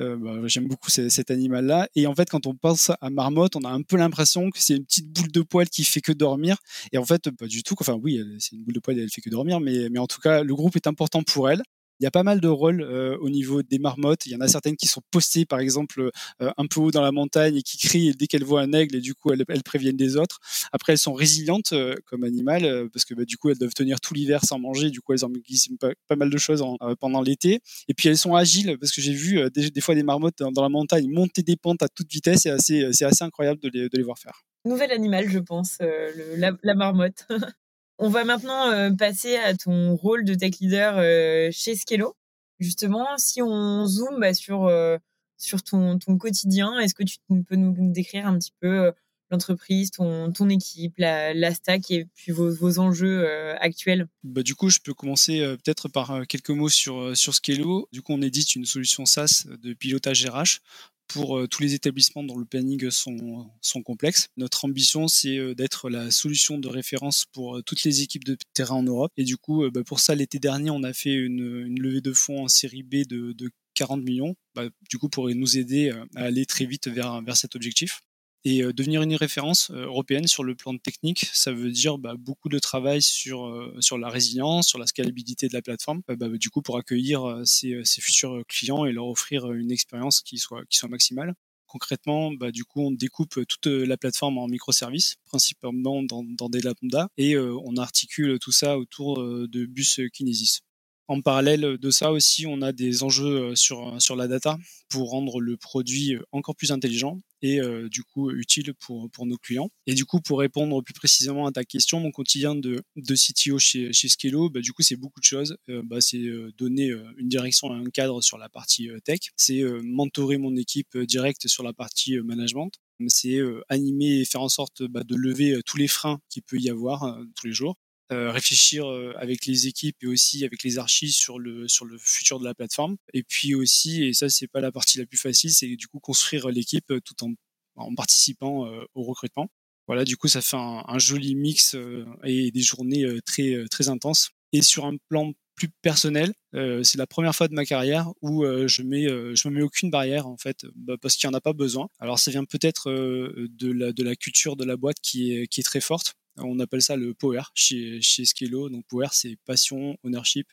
euh, 0.00 0.16
bah, 0.16 0.46
j'aime 0.46 0.68
beaucoup 0.68 0.90
cet 0.90 1.30
animal-là. 1.30 1.88
Et 1.96 2.06
en 2.06 2.14
fait, 2.14 2.30
quand 2.30 2.46
on 2.46 2.54
pense 2.54 2.92
à 3.00 3.10
marmotte, 3.10 3.56
on 3.56 3.64
a 3.64 3.68
un 3.68 3.82
peu 3.82 3.96
l'impression 3.96 4.50
que 4.50 4.58
c'est 4.60 4.76
une 4.76 4.84
petite 4.84 5.10
boule 5.10 5.32
de 5.32 5.42
poil 5.42 5.68
qui 5.68 5.84
fait 5.84 6.00
que 6.00 6.12
dormir. 6.12 6.56
Et 6.92 6.98
en 6.98 7.04
fait, 7.04 7.30
pas 7.32 7.46
du 7.46 7.62
tout. 7.64 7.74
Enfin 7.80 7.98
oui, 8.00 8.22
c'est 8.38 8.54
une 8.56 8.62
boule 8.64 8.74
de 8.74 8.80
poil 8.80 8.98
elle 8.98 9.10
fait 9.10 9.20
que 9.20 9.30
dormir, 9.30 9.60
mais, 9.60 9.88
mais 9.90 9.98
en 9.98 10.06
tout 10.06 10.20
cas, 10.20 10.42
le 10.42 10.54
groupe 10.54 10.76
est 10.76 10.86
important 10.86 11.22
pour 11.22 11.50
elle. 11.50 11.62
Il 12.00 12.04
y 12.04 12.06
a 12.06 12.10
pas 12.10 12.22
mal 12.22 12.40
de 12.40 12.48
rôles 12.48 12.82
euh, 12.82 13.16
au 13.20 13.30
niveau 13.30 13.62
des 13.62 13.78
marmottes. 13.78 14.26
Il 14.26 14.32
y 14.32 14.36
en 14.36 14.40
a 14.40 14.48
certaines 14.48 14.76
qui 14.76 14.86
sont 14.86 15.00
postées, 15.10 15.46
par 15.46 15.60
exemple, 15.60 16.10
euh, 16.42 16.50
un 16.56 16.66
peu 16.66 16.80
haut 16.80 16.90
dans 16.90 17.00
la 17.00 17.12
montagne 17.12 17.56
et 17.56 17.62
qui 17.62 17.78
crient 17.78 18.12
dès 18.12 18.26
qu'elles 18.26 18.44
voient 18.44 18.60
un 18.60 18.72
aigle 18.72 18.96
et 18.96 19.00
du 19.00 19.14
coup 19.14 19.32
elles, 19.32 19.62
préviennent 19.62 19.96
les 19.96 20.16
autres. 20.16 20.38
Après, 20.72 20.92
elles 20.92 20.98
sont 20.98 21.14
résilientes 21.14 21.72
euh, 21.72 21.94
comme 22.04 22.24
animal 22.24 22.88
parce 22.92 23.04
que 23.04 23.14
bah, 23.14 23.24
du 23.24 23.36
coup 23.38 23.50
elles 23.50 23.58
doivent 23.58 23.74
tenir 23.74 24.00
tout 24.00 24.14
l'hiver 24.14 24.44
sans 24.44 24.58
manger. 24.58 24.90
Du 24.90 25.00
coup, 25.00 25.14
elles 25.14 25.24
enregistrent 25.24 25.78
pas, 25.80 25.92
pas 26.06 26.16
mal 26.16 26.30
de 26.30 26.38
choses 26.38 26.62
pendant 27.00 27.22
l'été. 27.22 27.60
Et 27.88 27.94
puis 27.94 28.08
elles 28.08 28.18
sont 28.18 28.34
agiles 28.34 28.76
parce 28.78 28.92
que 28.92 29.00
j'ai 29.00 29.12
vu 29.12 29.40
des, 29.50 29.80
fois 29.80 29.94
des 29.94 30.02
marmottes 30.02 30.38
dans, 30.38 30.62
la 30.62 30.68
montagne 30.68 31.08
monter 31.10 31.42
des 31.42 31.56
pentes 31.56 31.82
à 31.82 31.88
toute 31.88 32.12
vitesse. 32.12 32.40
C'est 32.42 32.50
assez, 32.50 32.84
assez 32.84 33.24
incroyable 33.24 33.60
de 33.60 33.88
les, 33.92 34.02
voir 34.02 34.18
faire. 34.18 34.42
Nouvel 34.64 34.90
animal, 34.92 35.28
je 35.28 35.38
pense, 35.38 35.78
la 35.80 36.74
marmotte. 36.74 37.26
On 37.98 38.10
va 38.10 38.24
maintenant 38.24 38.70
euh, 38.70 38.90
passer 38.90 39.36
à 39.36 39.54
ton 39.54 39.96
rôle 39.96 40.24
de 40.24 40.34
tech 40.34 40.58
leader 40.60 40.98
euh, 40.98 41.48
chez 41.50 41.74
Skello. 41.74 42.14
Justement, 42.60 43.16
si 43.16 43.40
on 43.42 43.86
zoome 43.86 44.20
bah, 44.20 44.34
sur, 44.34 44.66
euh, 44.66 44.98
sur 45.38 45.62
ton, 45.62 45.98
ton 45.98 46.18
quotidien, 46.18 46.78
est-ce 46.78 46.94
que 46.94 47.04
tu 47.04 47.18
peux 47.28 47.56
nous 47.56 47.92
décrire 47.92 48.26
un 48.26 48.38
petit 48.38 48.52
peu 48.60 48.92
l'entreprise, 49.30 49.90
ton, 49.90 50.48
équipe, 50.48 50.94
la, 50.98 51.54
stack 51.54 51.90
et 51.90 52.06
puis 52.14 52.32
vos, 52.32 52.54
vos 52.54 52.78
enjeux 52.78 53.26
actuels 53.60 54.06
bah, 54.24 54.42
Du 54.42 54.54
coup, 54.54 54.70
je 54.70 54.78
peux 54.78 54.94
commencer 54.94 55.40
peut-être 55.64 55.88
par 55.88 56.26
quelques 56.28 56.50
mots 56.50 56.68
sur, 56.68 57.16
sur 57.16 57.34
Skello. 57.34 57.88
Du 57.92 58.02
coup, 58.02 58.12
on 58.12 58.22
édite 58.22 58.54
une 58.54 58.66
solution 58.66 59.06
SaaS 59.06 59.46
de 59.62 59.72
pilotage 59.74 60.26
RH 60.26 60.60
pour 61.08 61.38
euh, 61.38 61.46
tous 61.46 61.62
les 61.62 61.74
établissements 61.74 62.24
dont 62.24 62.38
le 62.38 62.44
planning 62.44 62.90
sont, 62.90 63.48
sont 63.60 63.82
complexes. 63.82 64.28
Notre 64.36 64.64
ambition, 64.64 65.08
c'est 65.08 65.38
euh, 65.38 65.54
d'être 65.54 65.88
la 65.88 66.10
solution 66.10 66.58
de 66.58 66.68
référence 66.68 67.26
pour 67.32 67.56
euh, 67.56 67.62
toutes 67.62 67.84
les 67.84 68.02
équipes 68.02 68.24
de 68.24 68.36
terrain 68.54 68.76
en 68.76 68.82
Europe. 68.82 69.12
Et 69.16 69.24
du 69.24 69.36
coup, 69.36 69.68
bah, 69.70 69.82
pour 69.84 70.00
ça, 70.00 70.14
l'été 70.14 70.38
dernier, 70.38 70.70
on 70.70 70.82
a 70.82 70.92
fait 70.92 71.14
une, 71.14 71.78
levée 71.78 72.00
de 72.00 72.12
fonds 72.12 72.44
en 72.44 72.48
série 72.48 72.82
B 72.82 73.06
de, 73.06 73.32
de 73.32 73.50
40 73.74 74.02
millions, 74.02 74.34
bah, 74.54 74.68
du 74.88 74.98
coup, 74.98 75.08
pour 75.08 75.28
nous 75.28 75.58
aider 75.58 75.90
à 76.14 76.22
aller 76.22 76.46
très 76.46 76.64
vite 76.64 76.88
vers, 76.88 77.22
vers 77.22 77.36
cet 77.36 77.56
objectif. 77.56 78.00
Et 78.48 78.62
euh, 78.62 78.72
devenir 78.72 79.02
une 79.02 79.16
référence 79.16 79.72
euh, 79.72 79.86
européenne 79.86 80.28
sur 80.28 80.44
le 80.44 80.54
plan 80.54 80.78
technique, 80.78 81.28
ça 81.32 81.50
veut 81.50 81.72
dire 81.72 81.98
bah, 81.98 82.14
beaucoup 82.16 82.48
de 82.48 82.60
travail 82.60 83.02
sur, 83.02 83.46
euh, 83.46 83.74
sur 83.80 83.98
la 83.98 84.08
résilience, 84.08 84.68
sur 84.68 84.78
la 84.78 84.86
scalabilité 84.86 85.48
de 85.48 85.52
la 85.52 85.62
plateforme, 85.62 86.02
bah, 86.06 86.28
du 86.28 86.48
coup 86.48 86.62
pour 86.62 86.78
accueillir 86.78 87.40
ces, 87.44 87.82
futurs 87.98 88.42
clients 88.46 88.84
et 88.84 88.92
leur 88.92 89.08
offrir 89.08 89.50
une 89.50 89.72
expérience 89.72 90.20
qui 90.20 90.38
soit, 90.38 90.64
qui 90.70 90.78
soit 90.78 90.88
maximale. 90.88 91.34
Concrètement, 91.66 92.30
bah, 92.30 92.52
du 92.52 92.64
coup, 92.64 92.82
on 92.82 92.92
découpe 92.92 93.40
toute 93.48 93.66
la 93.66 93.96
plateforme 93.96 94.38
en 94.38 94.46
microservices, 94.46 95.16
principalement 95.24 96.04
dans, 96.04 96.22
dans 96.22 96.48
des 96.48 96.60
lambda, 96.60 97.08
et 97.16 97.36
on 97.36 97.76
articule 97.76 98.38
tout 98.38 98.52
ça 98.52 98.78
autour 98.78 99.18
de 99.18 99.66
bus 99.66 100.00
Kinesis. 100.12 100.60
En 101.08 101.20
parallèle 101.20 101.78
de 101.78 101.90
ça 101.90 102.12
aussi, 102.12 102.46
on 102.46 102.62
a 102.62 102.72
des 102.72 103.02
enjeux 103.02 103.56
sur, 103.56 104.00
sur 104.00 104.14
la 104.14 104.28
data 104.28 104.56
pour 104.88 105.10
rendre 105.10 105.40
le 105.40 105.56
produit 105.56 106.16
encore 106.30 106.54
plus 106.54 106.70
intelligent 106.70 107.18
et 107.42 107.60
du 107.90 108.02
coup 108.02 108.30
utile 108.30 108.72
pour, 108.74 109.10
pour 109.10 109.26
nos 109.26 109.36
clients. 109.36 109.70
Et 109.86 109.94
du 109.94 110.04
coup, 110.04 110.20
pour 110.20 110.38
répondre 110.40 110.82
plus 110.82 110.94
précisément 110.94 111.46
à 111.46 111.52
ta 111.52 111.64
question, 111.64 112.00
mon 112.00 112.10
quotidien 112.10 112.54
de, 112.54 112.82
de 112.96 113.14
CTO 113.14 113.58
chez, 113.58 113.92
chez 113.92 114.08
Scalo, 114.08 114.50
bah, 114.50 114.60
du 114.60 114.72
coup, 114.72 114.82
c'est 114.82 114.96
beaucoup 114.96 115.20
de 115.20 115.24
choses. 115.24 115.56
bah, 115.68 116.00
c'est 116.00 116.24
donner 116.58 116.92
une 117.16 117.28
direction 117.28 117.74
et 117.74 117.78
un 117.78 117.90
cadre 117.90 118.20
sur 118.22 118.38
la 118.38 118.48
partie 118.48 118.88
tech, 119.04 119.20
c'est 119.36 119.62
mentorer 119.82 120.38
mon 120.38 120.56
équipe 120.56 120.96
directe 120.98 121.48
sur 121.48 121.62
la 121.62 121.72
partie 121.72 122.18
management, 122.18 122.72
c'est 123.08 123.38
animer 123.68 124.20
et 124.20 124.24
faire 124.24 124.42
en 124.42 124.48
sorte 124.48 124.82
bah, 124.84 125.04
de 125.04 125.14
lever 125.14 125.60
tous 125.64 125.76
les 125.76 125.88
freins 125.88 126.20
qu'il 126.28 126.42
peut 126.42 126.58
y 126.58 126.70
avoir 126.70 127.18
tous 127.34 127.46
les 127.46 127.52
jours. 127.52 127.76
Euh, 128.12 128.30
réfléchir 128.30 128.86
euh, 128.86 129.12
avec 129.16 129.46
les 129.46 129.66
équipes 129.66 129.96
et 130.00 130.06
aussi 130.06 130.44
avec 130.44 130.62
les 130.62 130.78
archives 130.78 131.10
sur 131.10 131.40
le 131.40 131.66
sur 131.66 131.84
le 131.84 131.98
futur 131.98 132.38
de 132.38 132.44
la 132.44 132.54
plateforme. 132.54 132.96
Et 133.12 133.24
puis 133.24 133.56
aussi, 133.56 134.04
et 134.04 134.12
ça 134.12 134.28
c'est 134.28 134.46
pas 134.46 134.60
la 134.60 134.70
partie 134.70 134.98
la 134.98 135.06
plus 135.06 135.18
facile, 135.18 135.50
c'est 135.50 135.74
du 135.74 135.88
coup 135.88 135.98
construire 135.98 136.48
l'équipe 136.48 136.88
euh, 136.92 137.00
tout 137.00 137.16
en, 137.24 137.32
en 137.74 137.92
participant 137.96 138.64
au 138.94 139.02
recrutement. 139.02 139.48
Voilà, 139.88 140.04
du 140.04 140.16
coup 140.16 140.28
ça 140.28 140.40
fait 140.40 140.56
un, 140.56 140.98
joli 140.98 141.34
mix 141.34 141.76
et 142.24 142.50
des 142.52 142.60
journées 142.60 143.04
très 143.26 143.64
très 143.70 143.88
intenses. 143.88 144.30
Et 144.52 144.62
sur 144.62 144.86
un 144.86 144.96
plan 145.08 145.32
plus 145.56 145.68
personnel. 145.82 146.32
C'est 146.52 146.96
la 146.96 147.06
première 147.06 147.34
fois 147.34 147.48
de 147.48 147.54
ma 147.54 147.64
carrière 147.64 148.10
où 148.22 148.44
je 148.44 148.82
mets, 148.82 149.06
je 149.08 149.48
me 149.48 149.54
mets 149.54 149.62
aucune 149.62 149.90
barrière 149.90 150.26
en 150.26 150.36
fait, 150.36 150.64
bah, 150.74 150.94
parce 151.00 151.16
qu'il 151.16 151.28
n'y 151.28 151.34
en 151.34 151.38
a 151.38 151.40
pas 151.40 151.52
besoin. 151.52 151.88
Alors 151.98 152.18
ça 152.18 152.30
vient 152.30 152.44
peut-être 152.44 152.90
de, 152.90 153.72
la, 153.72 153.92
de 153.92 154.02
la 154.02 154.16
culture 154.16 154.56
de 154.56 154.64
la 154.64 154.76
boîte 154.76 154.98
qui 155.02 155.32
est, 155.32 155.46
qui 155.48 155.60
est 155.60 155.64
très 155.64 155.80
forte. 155.80 156.14
On 156.38 156.58
appelle 156.60 156.82
ça 156.82 156.96
le 156.96 157.14
power 157.14 157.42
chez, 157.54 158.00
chez 158.00 158.24
Skello. 158.24 158.68
Donc 158.68 158.84
power, 158.88 159.08
c'est 159.12 159.36
passion, 159.44 159.96
ownership, 160.02 160.46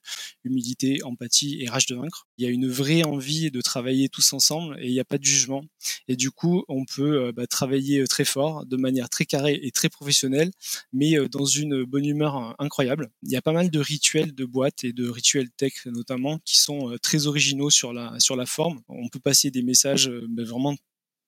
humilité, 0.44 1.04
empathie 1.04 1.62
et 1.62 1.70
rage 1.70 1.86
de 1.88 1.96
vaincre. 1.96 2.28
Il 2.38 2.46
y 2.46 2.48
a 2.48 2.52
une 2.52 2.68
vraie 2.68 3.04
envie 3.04 3.52
de 3.52 3.62
travailler 3.62 4.10
tous 4.10 4.34
ensemble 4.34 4.78
et 4.80 4.88
il 4.88 4.92
n'y 4.92 5.00
a 5.00 5.06
pas 5.06 5.18
de 5.18 5.24
jugement. 5.24 5.63
Et 6.08 6.16
du 6.16 6.32
coup, 6.32 6.63
on 6.68 6.86
peut 6.86 7.25
euh, 7.25 7.32
bah, 7.32 7.48
travailler 7.48 8.02
euh, 8.02 8.08
très 8.08 8.25
fort, 8.25 8.66
de 8.66 8.78
manière 8.78 9.10
très 9.10 9.25
carrée 9.25 9.60
et 9.62 9.72
très 9.72 9.90
professionnelle, 9.90 10.52
mais 10.92 11.18
euh, 11.18 11.28
dans 11.28 11.46
une 11.46 11.84
bonne 11.84 12.06
humeur 12.06 12.56
incroyable. 12.60 13.10
Il 13.24 13.32
y 13.32 13.36
a 13.36 13.42
pas 13.42 13.52
mal 13.52 13.70
de 13.70 13.80
rituels 13.80 14.34
de 14.34 14.46
boîte 14.46 14.84
et 14.84 14.94
de 14.94 15.08
rituels 15.10 15.50
tech 15.52 15.86
notamment 15.86 16.40
qui 16.46 16.60
sont 16.60 16.96
très 17.02 17.28
originaux 17.28 17.70
sur 17.70 17.94
la, 17.94 18.20
sur 18.20 18.36
la 18.36 18.46
forme. 18.46 18.82
On 18.88 19.10
peut 19.10 19.20
passer 19.20 19.52
des 19.52 19.62
messages 19.62 20.10
bah, 20.30 20.44
vraiment 20.44 20.75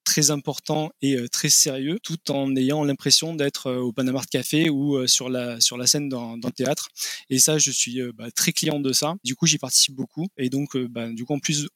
très 0.06 0.30
important 0.30 0.90
et 1.02 1.16
euh, 1.16 1.28
très 1.28 1.50
sérieux, 1.50 1.98
tout 2.02 2.30
en 2.30 2.54
ayant 2.56 2.84
l'impression 2.84 3.34
d'être 3.34 3.66
euh, 3.66 3.80
au 3.80 3.92
Panama 3.92 4.22
Café 4.30 4.70
ou 4.70 4.96
euh, 4.96 5.06
sur 5.06 5.28
la 5.28 5.60
sur 5.60 5.76
la 5.76 5.86
scène 5.86 6.08
dans, 6.08 6.38
dans 6.38 6.48
le 6.48 6.54
théâtre. 6.54 6.88
Et 7.28 7.38
ça, 7.38 7.58
je 7.58 7.70
suis 7.70 8.00
bah, 8.14 8.30
très 8.30 8.52
client 8.52 8.80
de 8.80 8.92
ça. 8.92 9.16
Du 9.24 9.34
coup, 9.34 9.46
j'y 9.46 9.58
participe 9.58 9.94
beaucoup. 9.94 10.28
Et 10.38 10.48
donc, 10.48 10.76
bah, 10.76 11.10
du 11.10 11.24
coup, 11.24 11.34
en 11.34 11.40
plus 11.40 11.68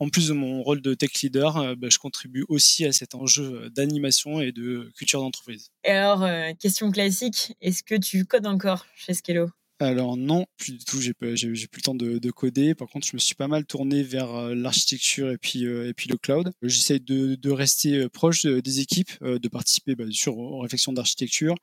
en 0.00 0.10
plus 0.10 0.28
de 0.28 0.32
mon 0.32 0.62
rôle 0.62 0.80
de 0.80 0.94
tech 0.94 1.10
leader, 1.22 1.76
bah, 1.76 1.88
je 1.90 1.98
contribue 1.98 2.44
aussi 2.48 2.84
à 2.84 2.92
cet 2.92 3.16
enjeu 3.16 3.68
d'animation 3.70 4.40
et 4.40 4.52
de 4.52 4.90
culture 4.96 5.20
d'entreprise. 5.20 5.70
Et 5.82 5.90
alors, 5.90 6.24
question 6.58 6.92
classique, 6.92 7.56
est-ce 7.60 7.82
que 7.82 7.96
tu 7.96 8.24
codes 8.24 8.46
encore 8.46 8.86
chez 8.94 9.14
Skello? 9.14 9.48
Alors 9.80 10.16
non, 10.16 10.46
plus 10.56 10.72
du 10.72 10.84
tout. 10.84 11.00
J'ai 11.00 11.14
plus 11.14 11.36
le 11.36 11.82
temps 11.82 11.94
de, 11.94 12.18
de, 12.18 12.30
coder. 12.30 12.74
Par 12.74 12.88
contre, 12.88 13.06
je 13.06 13.14
me 13.14 13.18
suis 13.18 13.36
pas 13.36 13.46
mal 13.46 13.64
tourné 13.64 14.02
vers 14.02 14.34
euh, 14.34 14.54
l'architecture 14.54 15.30
et 15.30 15.38
puis 15.38 15.66
euh, 15.66 15.88
et 15.88 15.94
puis 15.94 16.08
le 16.08 16.16
cloud. 16.16 16.50
J'essaie 16.62 16.98
de, 16.98 17.36
de 17.36 17.50
rester 17.50 17.94
euh, 17.94 18.08
proche 18.08 18.44
des 18.44 18.80
équipes, 18.80 19.10
de 19.22 19.48
participer 19.48 19.94
bah, 19.94 20.04
sur 20.10 20.38
aux 20.38 20.60
réflexions 20.60 20.92
d'architecture. 20.92 21.54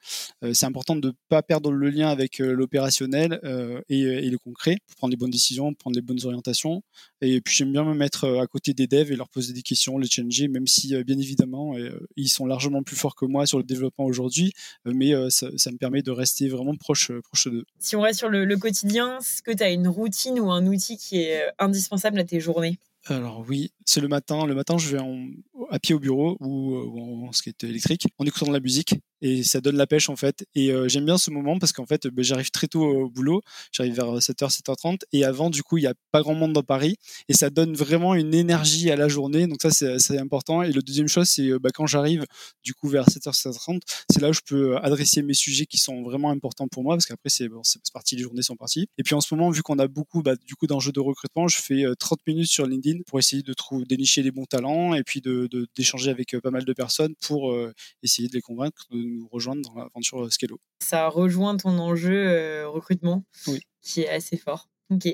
c'est 0.53 0.65
important 0.65 0.95
de 0.95 1.13
pas 1.29 1.41
perdre 1.41 1.71
le 1.71 1.89
lien 1.89 2.09
avec 2.09 2.39
l'opérationnel 2.39 3.39
et, 3.89 4.01
et, 4.01 4.29
le 4.29 4.37
concret 4.37 4.77
pour 4.87 4.95
prendre 4.95 5.11
les 5.11 5.17
bonnes 5.17 5.31
décisions, 5.31 5.73
prendre 5.73 5.95
les 5.95 6.01
bonnes 6.01 6.23
orientations. 6.25 6.81
Et 7.21 7.41
puis 7.41 7.55
j'aime 7.55 7.71
bien 7.71 7.83
me 7.83 7.93
mettre 7.93 8.25
à 8.39 8.47
côté 8.47 8.73
des 8.73 8.87
devs 8.87 9.11
et 9.11 9.15
leur 9.15 9.29
poser 9.29 9.53
des 9.53 9.61
questions, 9.61 9.97
les 9.97 10.07
changer, 10.07 10.47
même 10.47 10.67
si 10.67 10.95
bien 11.03 11.17
évidemment 11.17 11.75
ils 12.15 12.29
sont 12.29 12.45
largement 12.45 12.83
plus 12.83 12.95
forts 12.95 13.15
que 13.15 13.25
moi 13.25 13.45
sur 13.45 13.57
le 13.57 13.63
développement 13.63 14.05
aujourd'hui, 14.05 14.53
mais 14.85 15.13
ça, 15.29 15.49
ça, 15.57 15.71
me 15.71 15.77
permet 15.77 16.01
de 16.01 16.11
rester 16.11 16.47
vraiment 16.47 16.75
proche 16.75 17.11
proche 17.21 17.47
d'eux. 17.47 17.65
Sur 18.13 18.29
le, 18.29 18.57
quotidien, 18.57 19.19
est-ce 19.19 19.41
que 19.41 19.51
tu 19.51 19.63
as 19.63 19.69
une 19.69 19.87
routine 19.87 20.39
ou 20.39 20.51
un 20.51 20.65
outil 20.65 20.97
qui 20.97 21.21
est 21.21 21.47
euh, 21.47 21.51
indispensable 21.59 22.19
à 22.19 22.23
tes 22.23 22.39
journées? 22.39 22.77
Alors 23.07 23.45
oui, 23.47 23.71
c'est 23.85 24.01
le 24.01 24.07
matin. 24.07 24.45
Le 24.45 24.55
matin, 24.55 24.77
je 24.77 24.95
vais 24.95 25.03
à 25.69 25.79
pied 25.79 25.93
au 25.93 25.99
bureau 25.99 26.37
ou, 26.39 26.75
ou 26.75 27.27
en 27.27 27.31
skate 27.31 27.63
électrique 27.63 28.07
en 28.17 28.25
écoutant 28.25 28.47
de 28.47 28.53
la 28.53 28.59
musique 28.59 28.95
et 29.25 29.43
ça 29.43 29.59
donne 29.59 29.75
la 29.75 29.87
pêche 29.87 30.09
en 30.09 30.15
fait. 30.15 30.45
Et 30.53 30.71
euh, 30.71 30.87
j'aime 30.87 31.05
bien 31.05 31.17
ce 31.17 31.31
moment 31.31 31.57
parce 31.57 31.73
qu'en 31.73 31.87
fait, 31.87 32.05
bah, 32.07 32.21
j'arrive 32.21 32.51
très 32.51 32.67
tôt 32.67 32.83
au 32.83 33.09
boulot, 33.09 33.41
j'arrive 33.71 33.95
vers 33.95 34.17
7h, 34.17 34.55
7h30 34.55 34.99
et 35.13 35.25
avant, 35.25 35.49
du 35.49 35.63
coup, 35.63 35.79
il 35.79 35.81
n'y 35.81 35.87
a 35.87 35.95
pas 36.11 36.21
grand 36.21 36.35
monde 36.35 36.53
dans 36.53 36.61
Paris 36.61 36.97
et 37.27 37.33
ça 37.33 37.49
donne 37.49 37.73
vraiment 37.73 38.13
une 38.13 38.35
énergie 38.35 38.91
à 38.91 38.95
la 38.95 39.07
journée. 39.07 39.47
Donc 39.47 39.63
ça, 39.63 39.71
c'est 39.71 40.19
important. 40.19 40.61
Et 40.61 40.71
le 40.71 40.81
deuxième 40.81 41.07
chose, 41.07 41.27
c'est 41.27 41.49
bah, 41.59 41.69
quand 41.73 41.87
j'arrive 41.87 42.25
du 42.63 42.75
coup 42.75 42.87
vers 42.87 43.07
7h, 43.07 43.35
7h30, 43.35 43.79
c'est 44.11 44.21
là 44.21 44.29
où 44.29 44.33
je 44.33 44.41
peux 44.45 44.77
adresser 44.77 45.23
mes 45.23 45.33
sujets 45.33 45.65
qui 45.65 45.79
sont 45.79 46.03
vraiment 46.03 46.29
importants 46.29 46.67
pour 46.67 46.83
moi 46.83 46.95
parce 46.95 47.07
qu'après, 47.07 47.29
c'est 47.29 47.49
bon, 47.49 47.63
parti, 47.93 48.15
les 48.15 48.21
journées 48.21 48.43
sont 48.43 48.55
parties. 48.55 48.87
Et 48.99 49.03
puis 49.03 49.15
en 49.15 49.21
ce 49.21 49.33
moment, 49.33 49.49
vu 49.49 49.63
qu'on 49.63 49.79
a 49.79 49.87
beaucoup 49.87 50.21
bah, 50.21 50.35
du 50.35 50.53
coup 50.53 50.67
d'enjeux 50.67 50.91
de 50.91 50.99
recrutement, 50.99 51.47
je 51.47 51.57
fais 51.57 51.83
30 51.97 52.19
euh, 52.19 52.31
minutes 52.31 52.51
sur 52.51 52.67
LinkedIn 52.67 52.99
pour 53.07 53.17
essayer 53.17 53.41
de 53.41 53.53
trouver, 53.53 53.85
dénicher 53.85 54.21
les 54.21 54.31
bons 54.31 54.45
talents 54.45 54.93
et 54.93 55.03
puis 55.03 55.21
d'échanger 55.75 56.07
de, 56.07 56.11
avec 56.11 56.35
euh, 56.35 56.41
pas 56.41 56.51
mal 56.51 56.63
de 56.63 56.73
personnes 56.73 57.15
pour 57.21 57.55
essayer 58.03 58.27
de 58.27 58.33
les 58.33 58.41
convaincre 58.41 58.83
de 58.91 59.14
nous 59.15 59.27
rejoindre 59.31 59.61
dans 59.61 59.75
l'aventure 59.75 60.23
euh, 60.23 60.29
Scalo. 60.29 60.59
Ça 60.79 61.07
rejoint 61.07 61.57
ton 61.57 61.77
enjeu 61.79 62.27
euh, 62.27 62.67
recrutement, 62.67 63.23
qui 63.81 64.01
est 64.01 64.09
assez 64.09 64.37
fort. 64.37 64.69
Ok. 64.91 65.07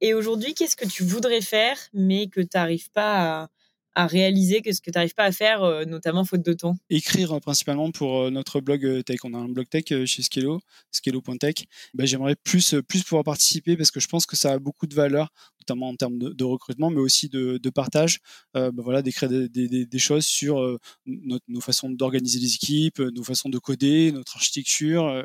Et 0.00 0.14
aujourd'hui, 0.14 0.54
qu'est-ce 0.54 0.76
que 0.76 0.86
tu 0.86 1.04
voudrais 1.04 1.42
faire, 1.42 1.78
mais 1.92 2.28
que 2.28 2.40
tu 2.40 2.48
n'arrives 2.54 2.90
pas 2.90 3.42
à, 3.42 3.48
à 3.96 4.06
réaliser 4.06 4.60
que 4.60 4.72
ce 4.72 4.80
que 4.82 4.90
tu 4.90 4.98
n'arrives 4.98 5.14
pas 5.14 5.24
à 5.24 5.32
faire, 5.32 5.62
euh, 5.62 5.84
notamment 5.86 6.24
faute 6.24 6.44
de 6.44 6.52
temps 6.52 6.76
Écrire 6.90 7.32
euh, 7.32 7.40
principalement 7.40 7.90
pour 7.90 8.20
euh, 8.20 8.30
notre 8.30 8.60
blog 8.60 9.02
tech. 9.04 9.16
On 9.24 9.32
a 9.32 9.38
un 9.38 9.48
blog 9.48 9.68
tech 9.70 9.84
chez 10.04 10.22
Skello, 10.22 10.60
skello.tech. 10.92 11.54
Bah, 11.94 12.04
j'aimerais 12.04 12.36
plus, 12.36 12.74
pouvoir 12.86 13.24
participer 13.24 13.74
parce 13.74 13.90
que 13.90 13.98
je 13.98 14.06
pense 14.06 14.26
que 14.26 14.36
ça 14.36 14.52
a 14.52 14.58
beaucoup 14.58 14.86
de 14.86 14.94
valeur, 14.94 15.32
notamment 15.60 15.88
en 15.88 15.96
termes 15.96 16.18
de, 16.18 16.44
recrutement, 16.44 16.90
mais 16.90 17.00
aussi 17.00 17.30
de, 17.30 17.70
partage. 17.70 18.18
Bah, 18.52 18.70
voilà, 18.76 19.00
d'écrire 19.00 19.30
des, 19.30 19.98
choses 19.98 20.26
sur 20.26 20.78
nos 21.06 21.60
façons 21.60 21.88
d'organiser 21.88 22.38
les 22.38 22.54
équipes, 22.54 22.98
nos 22.98 23.24
façons 23.24 23.48
de 23.48 23.58
coder, 23.58 24.12
notre 24.12 24.36
architecture. 24.36 25.24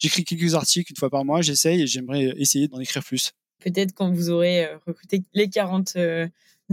J'écris 0.00 0.24
quelques 0.24 0.54
articles 0.54 0.90
une 0.90 0.98
fois 0.98 1.10
par 1.10 1.24
mois, 1.24 1.40
j'essaye 1.40 1.82
et 1.82 1.86
j'aimerais 1.86 2.34
essayer 2.36 2.66
d'en 2.66 2.80
écrire 2.80 3.04
plus. 3.04 3.32
Peut-être 3.64 3.92
quand 3.94 4.12
vous 4.12 4.30
aurez 4.30 4.68
recruté 4.86 5.22
les 5.34 5.48
40 5.48 5.96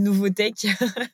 nouveau 0.00 0.30
tech, 0.30 0.54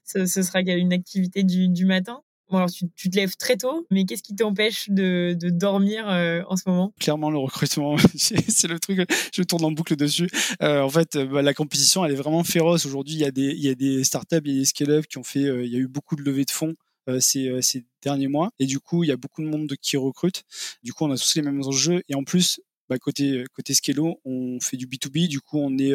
ce, 0.05 0.27
sera 0.27 0.61
une 0.61 0.93
activité 0.93 1.43
du, 1.43 1.85
matin. 1.85 2.23
Alors 2.51 2.71
tu, 2.71 3.11
te 3.11 3.17
lèves 3.17 3.37
très 3.37 3.57
tôt, 3.57 3.87
mais 3.91 4.05
qu'est-ce 4.05 4.23
qui 4.23 4.35
t'empêche 4.35 4.89
de, 4.89 5.37
dormir 5.51 6.09
euh, 6.09 6.43
en 6.49 6.57
ce 6.57 6.62
moment? 6.67 6.93
Clairement, 7.01 7.31
le 7.31 7.39
recrutement, 7.39 7.97
c'est 8.17 8.69
le 8.69 8.79
truc, 8.79 9.01
je 9.35 9.43
tourne 9.43 9.65
en 9.65 9.73
boucle 9.73 9.97
dessus. 9.97 10.29
Euh, 10.62 10.81
en 10.81 10.89
fait, 10.89 11.17
bah, 11.17 11.43
la 11.43 11.55
compétition, 11.55 12.05
elle 12.05 12.12
est 12.12 12.17
vraiment 12.17 12.45
féroce. 12.45 12.87
Aujourd'hui, 12.87 13.15
il 13.15 13.21
y, 13.21 13.25
a 13.25 13.31
des, 13.75 14.05
startups, 14.05 14.41
il 14.45 14.53
y 14.53 14.57
a 14.57 14.59
des 14.61 14.65
scale-up 14.65 15.07
qui 15.07 15.19
ont 15.19 15.25
fait, 15.25 15.45
euh, 15.45 15.65
il 15.65 15.73
y 15.73 15.77
a 15.77 15.81
eu 15.81 15.89
beaucoup 15.89 16.17
de 16.17 16.23
levées 16.23 16.45
de 16.45 16.51
fonds. 16.51 16.75
Ces, 17.21 17.85
derniers 18.03 18.27
mois 18.27 18.51
et 18.59 18.67
du 18.67 18.81
coup 18.81 19.05
il 19.05 19.07
y 19.07 19.12
a 19.12 19.17
beaucoup 19.17 19.41
de 19.43 19.47
monde 19.47 19.73
qui 19.81 19.97
recrute 19.97 20.43
du 20.83 20.93
coup 20.93 21.05
on 21.05 21.11
a 21.12 21.17
tous 21.17 21.37
les 21.37 21.43
mêmes 21.43 21.62
enjeux 21.62 22.03
et 22.09 22.17
en 22.17 22.25
plus 22.25 22.61
bah, 22.88 22.99
côté 22.99 23.44
côté 23.53 23.75
Scalo 23.75 24.20
on 24.25 24.59
fait 24.61 24.77
du 24.77 24.87
B2B 24.87 25.29
du 25.29 25.40
coup 25.40 25.59
on 25.59 25.77
est 25.79 25.94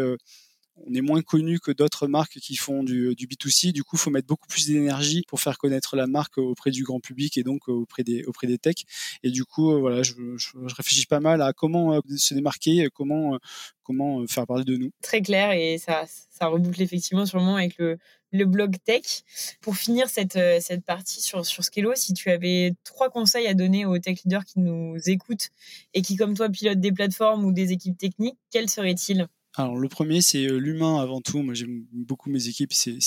on 0.77 0.93
est 0.93 1.01
moins 1.01 1.21
connu 1.21 1.59
que 1.59 1.71
d'autres 1.71 2.07
marques 2.07 2.39
qui 2.39 2.55
font 2.55 2.83
du, 2.83 3.15
du 3.15 3.27
B2C. 3.27 3.71
Du 3.71 3.83
coup, 3.83 3.97
faut 3.97 4.09
mettre 4.09 4.27
beaucoup 4.27 4.47
plus 4.47 4.67
d'énergie 4.67 5.23
pour 5.27 5.39
faire 5.39 5.57
connaître 5.57 5.95
la 5.95 6.07
marque 6.07 6.37
auprès 6.37 6.71
du 6.71 6.83
grand 6.83 6.99
public 6.99 7.37
et 7.37 7.43
donc 7.43 7.67
auprès 7.67 8.03
des, 8.03 8.23
auprès 8.25 8.47
des 8.47 8.57
techs. 8.57 8.85
Et 9.23 9.31
du 9.31 9.45
coup, 9.45 9.79
voilà, 9.79 10.03
je, 10.03 10.13
réfléchis 10.75 11.05
pas 11.05 11.19
mal 11.19 11.41
à 11.41 11.53
comment 11.53 11.93
euh, 11.93 11.99
se 12.17 12.33
démarquer, 12.33 12.87
comment, 12.93 13.35
euh, 13.35 13.37
comment 13.83 14.21
euh, 14.21 14.27
faire 14.27 14.47
parler 14.47 14.63
de 14.63 14.75
nous. 14.75 14.91
Très 15.01 15.21
clair 15.21 15.51
et 15.51 15.77
ça, 15.77 16.05
ça 16.29 16.47
reboucle 16.47 16.81
effectivement 16.81 17.25
sûrement 17.25 17.57
avec 17.57 17.77
le, 17.77 17.97
le 18.31 18.45
blog 18.45 18.77
tech. 18.83 19.23
Pour 19.61 19.75
finir 19.75 20.09
cette, 20.09 20.39
cette 20.61 20.85
partie 20.85 21.21
sur, 21.21 21.45
sur 21.45 21.63
Skello, 21.63 21.93
si 21.95 22.13
tu 22.13 22.29
avais 22.29 22.73
trois 22.83 23.09
conseils 23.09 23.47
à 23.47 23.53
donner 23.53 23.85
aux 23.85 23.99
tech 23.99 24.19
leaders 24.23 24.45
qui 24.45 24.59
nous 24.59 24.97
écoutent 25.05 25.49
et 25.93 26.01
qui, 26.01 26.15
comme 26.15 26.35
toi, 26.35 26.49
pilotent 26.49 26.79
des 26.79 26.91
plateformes 26.91 27.45
ou 27.45 27.51
des 27.51 27.71
équipes 27.71 27.97
techniques, 27.97 28.37
quels 28.51 28.69
seraient-ils? 28.69 29.27
Alors 29.55 29.77
le 29.77 29.89
premier 29.89 30.21
c'est 30.21 30.45
euh, 30.45 30.57
l'humain 30.57 31.01
avant 31.01 31.21
tout. 31.21 31.41
Moi 31.41 31.53
j'aime 31.53 31.85
beaucoup 31.91 32.29
mes 32.29 32.47
équipes, 32.47 32.73
c'est 32.73 32.99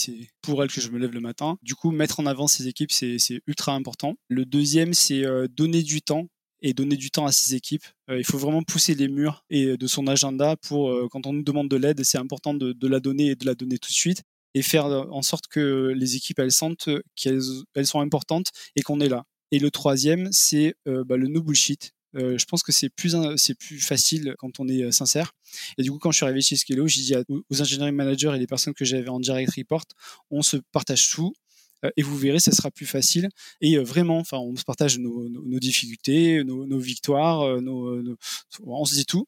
pour 0.43 0.63
elles 0.63 0.71
que 0.71 0.81
je 0.81 0.91
me 0.91 0.99
lève 0.99 1.13
le 1.13 1.21
matin. 1.21 1.57
Du 1.63 1.75
coup 1.75 1.91
mettre 1.91 2.21
en 2.21 2.27
avant 2.27 2.47
ces 2.47 2.69
équipes 2.69 2.93
c'est 2.93 3.41
ultra 3.47 3.73
important. 3.73 4.15
Le 4.29 4.45
deuxième 4.45 4.93
c'est 4.93 5.25
euh, 5.25 5.49
donner 5.49 5.83
du 5.83 6.03
temps 6.03 6.29
et 6.61 6.75
donner 6.75 6.97
du 6.97 7.11
temps 7.11 7.27
à 7.27 7.33
ces 7.33 7.55
équipes. 7.55 7.85
Euh, 8.11 8.19
il 8.19 8.25
faut 8.25 8.39
vraiment 8.39 8.63
pousser 8.63 8.95
les 8.95 9.09
murs 9.09 9.45
et 9.49 9.77
de 9.77 9.87
son 9.87 10.07
agenda 10.07 10.57
pour 10.57 10.93
quand 11.11 11.27
on 11.27 11.33
nous 11.33 11.43
demande 11.43 11.69
de 11.69 11.77
l'aide, 11.77 12.05
c'est 12.05 12.19
important 12.19 12.53
de, 12.55 12.87
la 12.87 13.01
donner 13.01 13.29
et 13.29 13.37
de 13.37 13.47
la 13.47 13.55
donner 13.55 13.79
tout 13.79 13.91
de 13.91 13.95
suite 13.95 14.23
et 14.55 14.63
faire 14.63 14.87
en 14.87 15.23
sorte 15.23 15.47
que 15.49 15.93
les 15.97 16.17
équipes 16.17 16.39
elles 16.39 16.53
sentent 16.53 16.91
qu'elles 17.17 17.43
elles 17.75 17.87
sont 17.87 18.01
importantes 18.01 18.49
et 18.77 18.83
qu'on 18.83 19.01
est 19.01 19.09
là. 19.09 19.25
Et 19.51 19.59
le 19.59 19.71
troisième 19.71 20.29
c'est 20.31 20.75
bah, 20.85 21.17
le 21.17 21.29
no 21.29 21.43
bullshit. 21.43 21.94
Euh, 22.17 22.39
je 22.39 22.45
pense 22.45 22.63
que 22.63 22.73
c'est 22.73 22.89
plus, 22.89 23.17
c'est 23.37 23.55
plus 23.55 23.81
facile 23.81 24.35
quand 24.39 24.61
on 24.61 24.69
est 24.69 24.83
euh, 24.83 24.91
sincère. 24.91 25.33
Et 25.79 25.83
du 25.83 25.91
coup, 25.91 25.99
quand 25.99 26.11
je 26.11 26.17
suis 26.17 26.25
arrivé 26.25 26.41
chez 26.41 26.57
Skello, 26.57 26.87
j'ai 26.87 27.03
dit 27.03 27.15
aux 27.29 27.63
ingénieurs 27.63 27.93
managers 27.93 28.33
et 28.35 28.39
les 28.39 28.47
personnes 28.47 28.75
que 28.75 28.85
j'avais 28.85 29.09
en 29.09 29.21
direct 29.21 29.53
report, 29.57 29.85
on 30.31 30.43
se 30.43 30.57
partage 30.73 31.11
tout. 31.11 31.33
et 31.97 32.03
vous 32.03 32.17
verrez, 32.17 32.41
ça 32.41 32.53
sera 32.53 32.71
plus 32.71 32.87
facile. 32.87 33.29
Et 33.61 33.77
vraiment, 33.79 34.19
enfin, 34.19 34.39
on 34.39 34.57
se 34.57 34.65
partage 34.65 34.99
nos, 34.99 35.29
nos, 35.29 35.59
difficultés, 35.59 36.43
nos, 36.45 36.67
nos 36.67 36.79
victoires, 36.79 37.61
nos, 37.61 38.03
on 38.65 38.85
se 38.85 38.95
dit 38.95 39.07
tout 39.07 39.27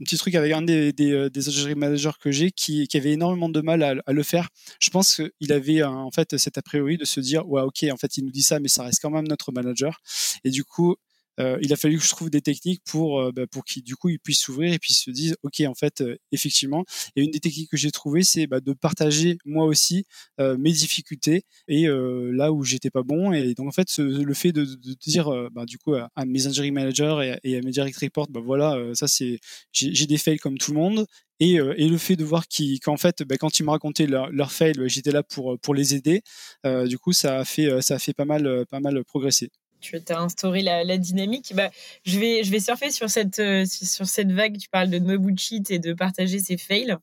un 0.00 0.04
petit 0.04 0.16
truc 0.16 0.34
avec 0.34 0.52
un 0.52 0.62
des, 0.62 0.92
des, 0.92 1.28
des 1.30 1.74
managers 1.74 2.12
que 2.20 2.30
j'ai 2.30 2.50
qui, 2.52 2.86
qui, 2.86 2.96
avait 2.96 3.12
énormément 3.12 3.48
de 3.48 3.60
mal 3.60 3.82
à, 3.82 3.94
à 4.06 4.12
le 4.12 4.22
faire. 4.22 4.48
Je 4.80 4.90
pense 4.90 5.20
qu'il 5.40 5.52
avait 5.52 5.82
en 5.82 6.10
fait 6.10 6.36
cet 6.36 6.58
a 6.58 6.62
priori 6.62 6.96
de 6.96 7.04
se 7.04 7.20
dire 7.20 7.48
ouais 7.48 7.62
ok 7.62 7.86
en 7.90 7.96
fait 7.96 8.16
il 8.16 8.24
nous 8.24 8.30
dit 8.30 8.42
ça 8.42 8.60
mais 8.60 8.68
ça 8.68 8.84
reste 8.84 9.00
quand 9.02 9.10
même 9.10 9.26
notre 9.26 9.50
manager 9.52 10.00
et 10.44 10.50
du 10.50 10.64
coup 10.64 10.96
euh, 11.38 11.58
il 11.62 11.72
a 11.72 11.76
fallu 11.76 11.98
que 11.98 12.04
je 12.04 12.10
trouve 12.10 12.30
des 12.30 12.40
techniques 12.40 12.82
pour 12.84 13.20
euh, 13.20 13.32
bah, 13.32 13.46
pour 13.50 13.64
qu'il 13.64 13.82
du 13.82 13.96
coup 13.96 14.08
il 14.08 14.18
puisse 14.18 14.40
s'ouvrir 14.40 14.72
et 14.72 14.78
puis 14.78 14.92
se 14.92 15.10
dise 15.10 15.36
ok 15.42 15.60
en 15.66 15.74
fait 15.74 16.00
euh, 16.00 16.16
effectivement 16.32 16.84
et 17.16 17.22
une 17.22 17.30
des 17.30 17.40
techniques 17.40 17.70
que 17.70 17.76
j'ai 17.76 17.90
trouvées 17.90 18.24
c'est 18.24 18.46
bah, 18.46 18.60
de 18.60 18.72
partager 18.72 19.38
moi 19.44 19.64
aussi 19.64 20.04
mes 20.38 20.72
difficultés 20.72 21.44
et 21.68 21.86
là 21.88 22.52
où 22.52 22.62
j'étais 22.62 22.90
pas 22.90 23.02
bon. 23.02 23.32
Et 23.32 23.54
donc 23.54 23.68
en 23.68 23.72
fait 23.72 23.98
le 23.98 24.34
fait 24.34 24.52
de, 24.52 24.64
de 24.64 24.94
dire 24.94 25.30
bah, 25.52 25.64
du 25.66 25.78
coup 25.78 25.94
à, 25.94 26.10
mes 26.26 26.46
engineering 26.46 26.74
managers 26.74 27.36
et, 27.42 27.56
à 27.56 27.60
mes 27.60 27.70
direct 27.70 27.96
reports 27.98 28.28
bah 28.28 28.40
voilà 28.44 28.94
ça 28.94 29.08
c'est 29.08 29.38
j'ai 29.72 30.06
des 30.06 30.18
fails 30.18 30.38
comme 30.38 30.58
tout 30.58 30.72
le 30.72 30.78
monde. 30.78 31.06
Et, 31.40 31.54
et, 31.54 31.88
le 31.88 31.98
fait 31.98 32.16
de 32.16 32.24
voir 32.24 32.46
qu'en 32.84 32.96
fait, 32.96 33.22
bah, 33.22 33.36
quand 33.38 33.60
ils 33.60 33.62
me 33.64 33.70
racontaient 33.70 34.08
leur, 34.08 34.28
leur 34.32 34.50
fail, 34.50 34.74
j'étais 34.86 35.12
là 35.12 35.22
pour, 35.22 35.56
pour 35.60 35.72
les 35.72 35.94
aider. 35.94 36.22
Euh, 36.66 36.88
du 36.88 36.98
coup, 36.98 37.12
ça 37.12 37.38
a 37.38 37.44
fait, 37.44 37.80
ça 37.80 37.94
a 37.94 37.98
fait 38.00 38.12
pas 38.12 38.24
mal, 38.24 38.66
pas 38.68 38.80
mal 38.80 39.04
progresser 39.04 39.48
tu 39.80 39.96
as 40.08 40.20
instauré 40.20 40.62
la, 40.62 40.98
dynamique. 40.98 41.52
Bah, 41.54 41.70
je, 42.04 42.18
vais, 42.18 42.44
je 42.44 42.50
vais 42.50 42.60
surfer 42.60 42.90
sur 42.90 43.10
cette, 43.10 43.38
euh, 43.38 43.64
sur 43.66 44.06
cette 44.06 44.32
vague. 44.32 44.58
Tu 44.58 44.68
parles 44.68 44.90
de 44.90 44.98
no 44.98 45.18
bullshit 45.18 45.70
et 45.70 45.78
de 45.78 45.92
partager 45.92 46.38
ses 46.38 46.56
fails. 46.56 46.96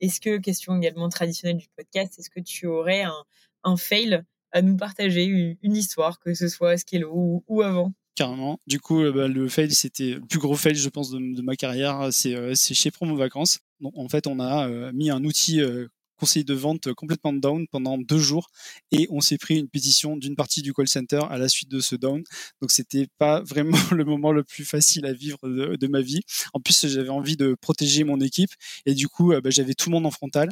Est-ce 0.00 0.20
que, 0.20 0.38
question 0.38 0.76
également 0.76 1.08
traditionnelle 1.08 1.56
du 1.56 1.68
podcast, 1.76 2.18
est-ce 2.18 2.30
que 2.30 2.40
tu 2.40 2.66
aurais 2.66 3.02
un, 3.02 3.24
un 3.64 3.76
fail 3.76 4.22
à 4.52 4.62
nous 4.62 4.76
partager, 4.76 5.24
une, 5.24 5.76
histoire, 5.76 6.18
que 6.18 6.34
ce 6.34 6.48
soit 6.48 6.70
à 6.70 6.76
Skello 6.76 7.10
ou, 7.12 7.44
ou 7.46 7.62
avant? 7.62 7.92
Carrément. 8.16 8.60
Du 8.66 8.80
coup, 8.80 9.02
euh, 9.02 9.12
bah, 9.12 9.28
le 9.28 9.48
fail, 9.48 9.72
c'était 9.72 10.14
le 10.14 10.20
plus 10.20 10.38
gros 10.38 10.56
fail, 10.56 10.74
je 10.74 10.88
pense, 10.88 11.10
de, 11.10 11.42
ma 11.42 11.56
carrière. 11.56 12.08
C'est 12.10 12.34
euh, 12.34 12.54
chez 12.54 12.90
Promo 12.90 13.16
Vacances. 13.16 13.60
Donc, 13.80 13.96
en 13.96 14.08
fait, 14.08 14.26
on 14.26 14.40
a 14.40 14.92
mis 14.92 15.10
un 15.10 15.24
outil 15.24 15.60
conseil 16.20 16.44
de 16.44 16.52
vente 16.52 16.92
complètement 16.92 17.32
down 17.32 17.66
pendant 17.68 17.96
deux 17.96 18.18
jours 18.18 18.50
et 18.92 19.06
on 19.10 19.22
s'est 19.22 19.38
pris 19.38 19.58
une 19.58 19.68
pétition 19.68 20.18
d'une 20.18 20.36
partie 20.36 20.60
du 20.60 20.74
call 20.74 20.86
center 20.86 21.22
à 21.30 21.38
la 21.38 21.48
suite 21.48 21.70
de 21.70 21.80
ce 21.80 21.96
down. 21.96 22.22
Donc 22.60 22.70
c'était 22.70 23.06
pas 23.18 23.40
vraiment 23.40 23.78
le 23.92 24.04
moment 24.04 24.30
le 24.32 24.44
plus 24.44 24.66
facile 24.66 25.06
à 25.06 25.14
vivre 25.14 25.38
de, 25.42 25.86
ma 25.86 26.02
vie. 26.02 26.20
En 26.52 26.60
plus 26.60 26.86
j'avais 26.86 27.08
envie 27.08 27.36
de 27.36 27.56
protéger 27.60 28.04
mon 28.04 28.20
équipe 28.20 28.50
et 28.84 28.94
du 28.94 29.08
coup 29.08 29.32
euh, 29.32 29.40
bah, 29.40 29.50
j'avais 29.50 29.74
tout 29.74 29.88
le 29.88 29.94
monde 29.94 30.06
en 30.06 30.10
frontal. 30.10 30.50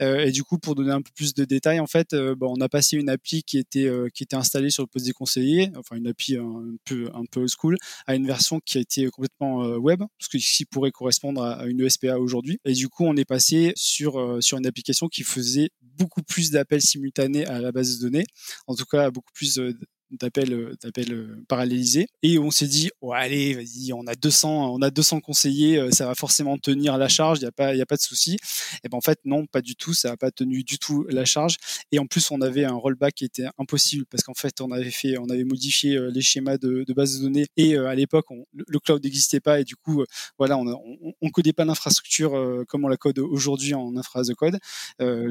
Euh, 0.00 0.24
et 0.24 0.30
du 0.30 0.44
coup 0.44 0.58
pour 0.58 0.74
donner 0.74 0.92
un 0.92 1.02
peu 1.02 1.10
plus 1.14 1.34
de 1.34 1.44
détails 1.44 1.80
en 1.80 1.86
fait, 1.86 2.12
euh, 2.12 2.34
bah, 2.36 2.46
on 2.48 2.60
a 2.60 2.68
passé 2.68 2.96
une 2.96 3.08
appli 3.08 3.42
qui 3.42 3.58
était 3.58 3.90
qui 4.14 4.22
était 4.22 4.36
installée 4.36 4.70
sur 4.70 4.82
le 4.82 4.86
poste 4.86 5.06
des 5.06 5.12
conseillers, 5.12 5.70
enfin 5.76 5.96
une 5.96 6.06
appli 6.06 6.36
un 6.36 6.76
peu 6.84 7.10
un 7.14 7.24
peu 7.30 7.40
old 7.40 7.50
school, 7.50 7.76
à 8.06 8.14
une 8.14 8.26
version 8.26 8.60
qui 8.60 8.78
a 8.78 8.80
été 8.80 9.08
complètement 9.08 9.62
web, 9.76 10.02
ce 10.18 10.28
qui 10.28 10.64
pourrait 10.66 10.92
correspondre 10.92 11.42
à, 11.42 11.54
à 11.54 11.66
une 11.66 11.80
ESPA 11.80 12.18
aujourd'hui. 12.18 12.58
Et 12.64 12.72
du 12.72 12.88
coup 12.88 13.04
on 13.04 13.16
est 13.16 13.24
passé 13.24 13.72
sur 13.76 14.38
sur 14.40 14.58
une 14.58 14.66
application 14.66 15.05
qui 15.08 15.22
faisait 15.22 15.70
beaucoup 15.80 16.22
plus 16.22 16.50
d'appels 16.50 16.82
simultanés 16.82 17.46
à 17.46 17.60
la 17.60 17.72
base 17.72 17.98
de 17.98 18.02
données, 18.02 18.26
en 18.66 18.74
tout 18.74 18.84
cas 18.84 19.10
beaucoup 19.10 19.32
plus 19.32 19.58
euh, 19.58 19.72
d'appels 20.20 20.52
euh, 20.52 20.74
d'appels 20.82 21.12
euh, 21.12 21.44
parallélisés 21.48 22.06
et 22.22 22.38
on 22.38 22.50
s'est 22.50 22.66
dit 22.66 22.90
allez 23.12 23.54
vas-y 23.54 23.92
on 23.92 24.06
a 24.06 24.14
200 24.14 24.74
on 24.74 24.82
a 24.82 24.90
200 24.90 25.20
conseillers 25.20 25.78
euh, 25.78 25.90
ça 25.90 26.06
va 26.06 26.14
forcément 26.14 26.58
tenir 26.58 26.98
la 26.98 27.08
charge 27.08 27.38
il 27.38 27.42
y 27.42 27.46
a 27.46 27.52
pas 27.52 27.68
a 27.68 27.86
pas 27.86 27.96
de 27.96 28.00
souci 28.00 28.36
et 28.84 28.88
ben 28.88 28.98
en 28.98 29.00
fait 29.00 29.18
non 29.24 29.46
pas 29.46 29.60
du 29.60 29.76
tout 29.76 29.94
ça 29.94 30.12
a 30.12 30.16
pas 30.16 30.30
tenu 30.30 30.62
du 30.64 30.78
tout 30.78 31.04
la 31.08 31.24
charge. 31.24 31.56
Et 31.92 31.98
en 31.98 32.06
plus 32.06 32.30
on 32.30 32.40
avait 32.40 32.64
un 32.64 32.74
rollback 32.74 33.14
qui 33.14 33.24
était 33.24 33.46
impossible 33.58 34.06
parce 34.10 34.22
qu'en 34.22 34.34
fait 34.34 34.60
on 34.60 34.70
avait 34.70 34.90
fait 34.90 35.18
on 35.18 35.28
avait 35.28 35.44
modifié 35.44 35.98
les 36.10 36.20
schémas 36.20 36.58
de, 36.58 36.84
de 36.86 36.92
base 36.92 37.18
de 37.18 37.24
données. 37.24 37.46
Et 37.56 37.76
à 37.76 37.94
l'époque 37.94 38.26
le 38.52 38.78
cloud 38.78 39.02
n'existait 39.02 39.40
pas. 39.40 39.60
Et 39.60 39.64
du 39.64 39.76
coup 39.76 40.04
voilà 40.38 40.58
on, 40.58 40.66
on, 40.66 41.12
on 41.20 41.30
codait 41.30 41.52
pas 41.52 41.64
l'infrastructure 41.64 42.64
comme 42.68 42.84
on 42.84 42.88
la 42.88 42.96
code 42.96 43.18
aujourd'hui 43.18 43.74
en 43.74 43.96
infra 43.96 44.22
de 44.22 44.34
code. 44.34 44.58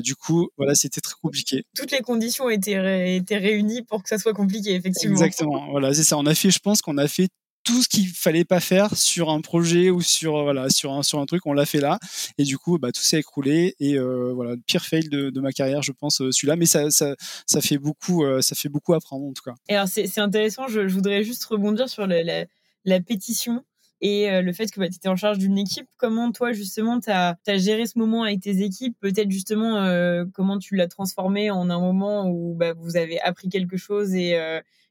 Du 0.01 0.15
coup 0.15 0.49
voilà 0.57 0.75
c'était 0.75 1.01
très 1.01 1.15
compliqué. 1.21 1.63
Toutes 1.75 1.91
les 1.91 2.01
conditions 2.01 2.49
étaient, 2.49 3.15
étaient 3.15 3.37
réunies 3.37 3.81
pour 3.81 4.03
que 4.03 4.09
ça 4.09 4.17
soit 4.17 4.33
compliqué 4.33 4.74
effectivement. 4.75 5.15
Exactement. 5.15 5.69
Voilà, 5.71 5.93
c'est 5.93 6.03
ça. 6.03 6.17
On 6.17 6.25
a 6.25 6.35
fait, 6.35 6.51
je 6.51 6.59
pense 6.59 6.81
qu'on 6.81 6.97
a 6.97 7.07
fait 7.07 7.29
tout 7.65 7.81
ce 7.81 7.89
qu'il 7.89 8.07
fallait 8.07 8.45
pas 8.45 8.59
faire 8.59 8.95
sur 8.95 9.29
un 9.31 9.41
projet 9.41 9.89
ou 9.89 10.01
sur 10.01 10.43
voilà 10.43 10.69
sur 10.69 10.93
un 10.93 11.03
sur 11.03 11.19
un 11.19 11.25
truc 11.25 11.45
on 11.47 11.53
l'a 11.53 11.65
fait 11.65 11.81
là 11.81 11.99
et 12.37 12.43
du 12.43 12.57
coup 12.57 12.77
bah 12.77 12.91
tout 12.91 13.01
s'est 13.01 13.19
écroulé 13.19 13.75
et 13.79 13.97
euh, 13.97 14.31
voilà 14.33 14.51
le 14.51 14.61
pire 14.65 14.85
fail 14.85 15.09
de, 15.09 15.31
de, 15.31 15.41
ma 15.41 15.51
carrière 15.51 15.81
je 15.81 15.91
pense 15.91 16.21
euh, 16.21 16.31
celui-là 16.31 16.55
mais 16.55 16.67
ça, 16.67 16.91
ça, 16.91 17.15
ça 17.47 17.61
fait 17.61 17.79
beaucoup 17.79 18.23
euh, 18.23 18.41
ça 18.41 18.55
fait 18.55 18.69
beaucoup 18.69 18.93
apprendre 18.93 19.25
en 19.25 19.33
tout 19.33 19.41
cas 19.43 19.55
et 19.67 19.75
alors 19.75 19.87
c'est 19.87 20.19
intéressant 20.19 20.67
je, 20.67 20.87
je, 20.87 20.93
voudrais 20.93 21.23
juste 21.23 21.43
rebondir 21.45 21.89
sur 21.89 22.05
la, 22.05 22.45
la, 22.85 22.99
pétition 23.01 23.65
et 24.01 24.41
le 24.41 24.53
fait 24.53 24.71
que 24.71 24.79
bah, 24.79 24.89
tu 24.89 24.95
étais 24.95 25.07
en 25.07 25.15
charge 25.15 25.37
d'une 25.37 25.57
équipe. 25.57 25.87
Comment 25.97 26.31
toi, 26.31 26.51
justement, 26.51 26.99
tu 26.99 27.09
as, 27.09 27.37
géré 27.57 27.85
ce 27.85 27.97
moment 27.97 28.23
avec 28.23 28.41
tes 28.41 28.61
équipes? 28.61 28.95
Peut-être 28.99 29.31
justement, 29.31 30.25
comment 30.33 30.59
tu 30.59 30.75
l'as 30.75 30.87
transformé 30.87 31.49
en 31.49 31.69
un 31.69 31.79
moment 31.79 32.29
où 32.29 32.55
bah, 32.55 32.73
vous 32.73 32.97
avez 32.97 33.19
appris 33.21 33.49
quelque 33.49 33.77
chose 33.77 34.13
et, 34.13 34.37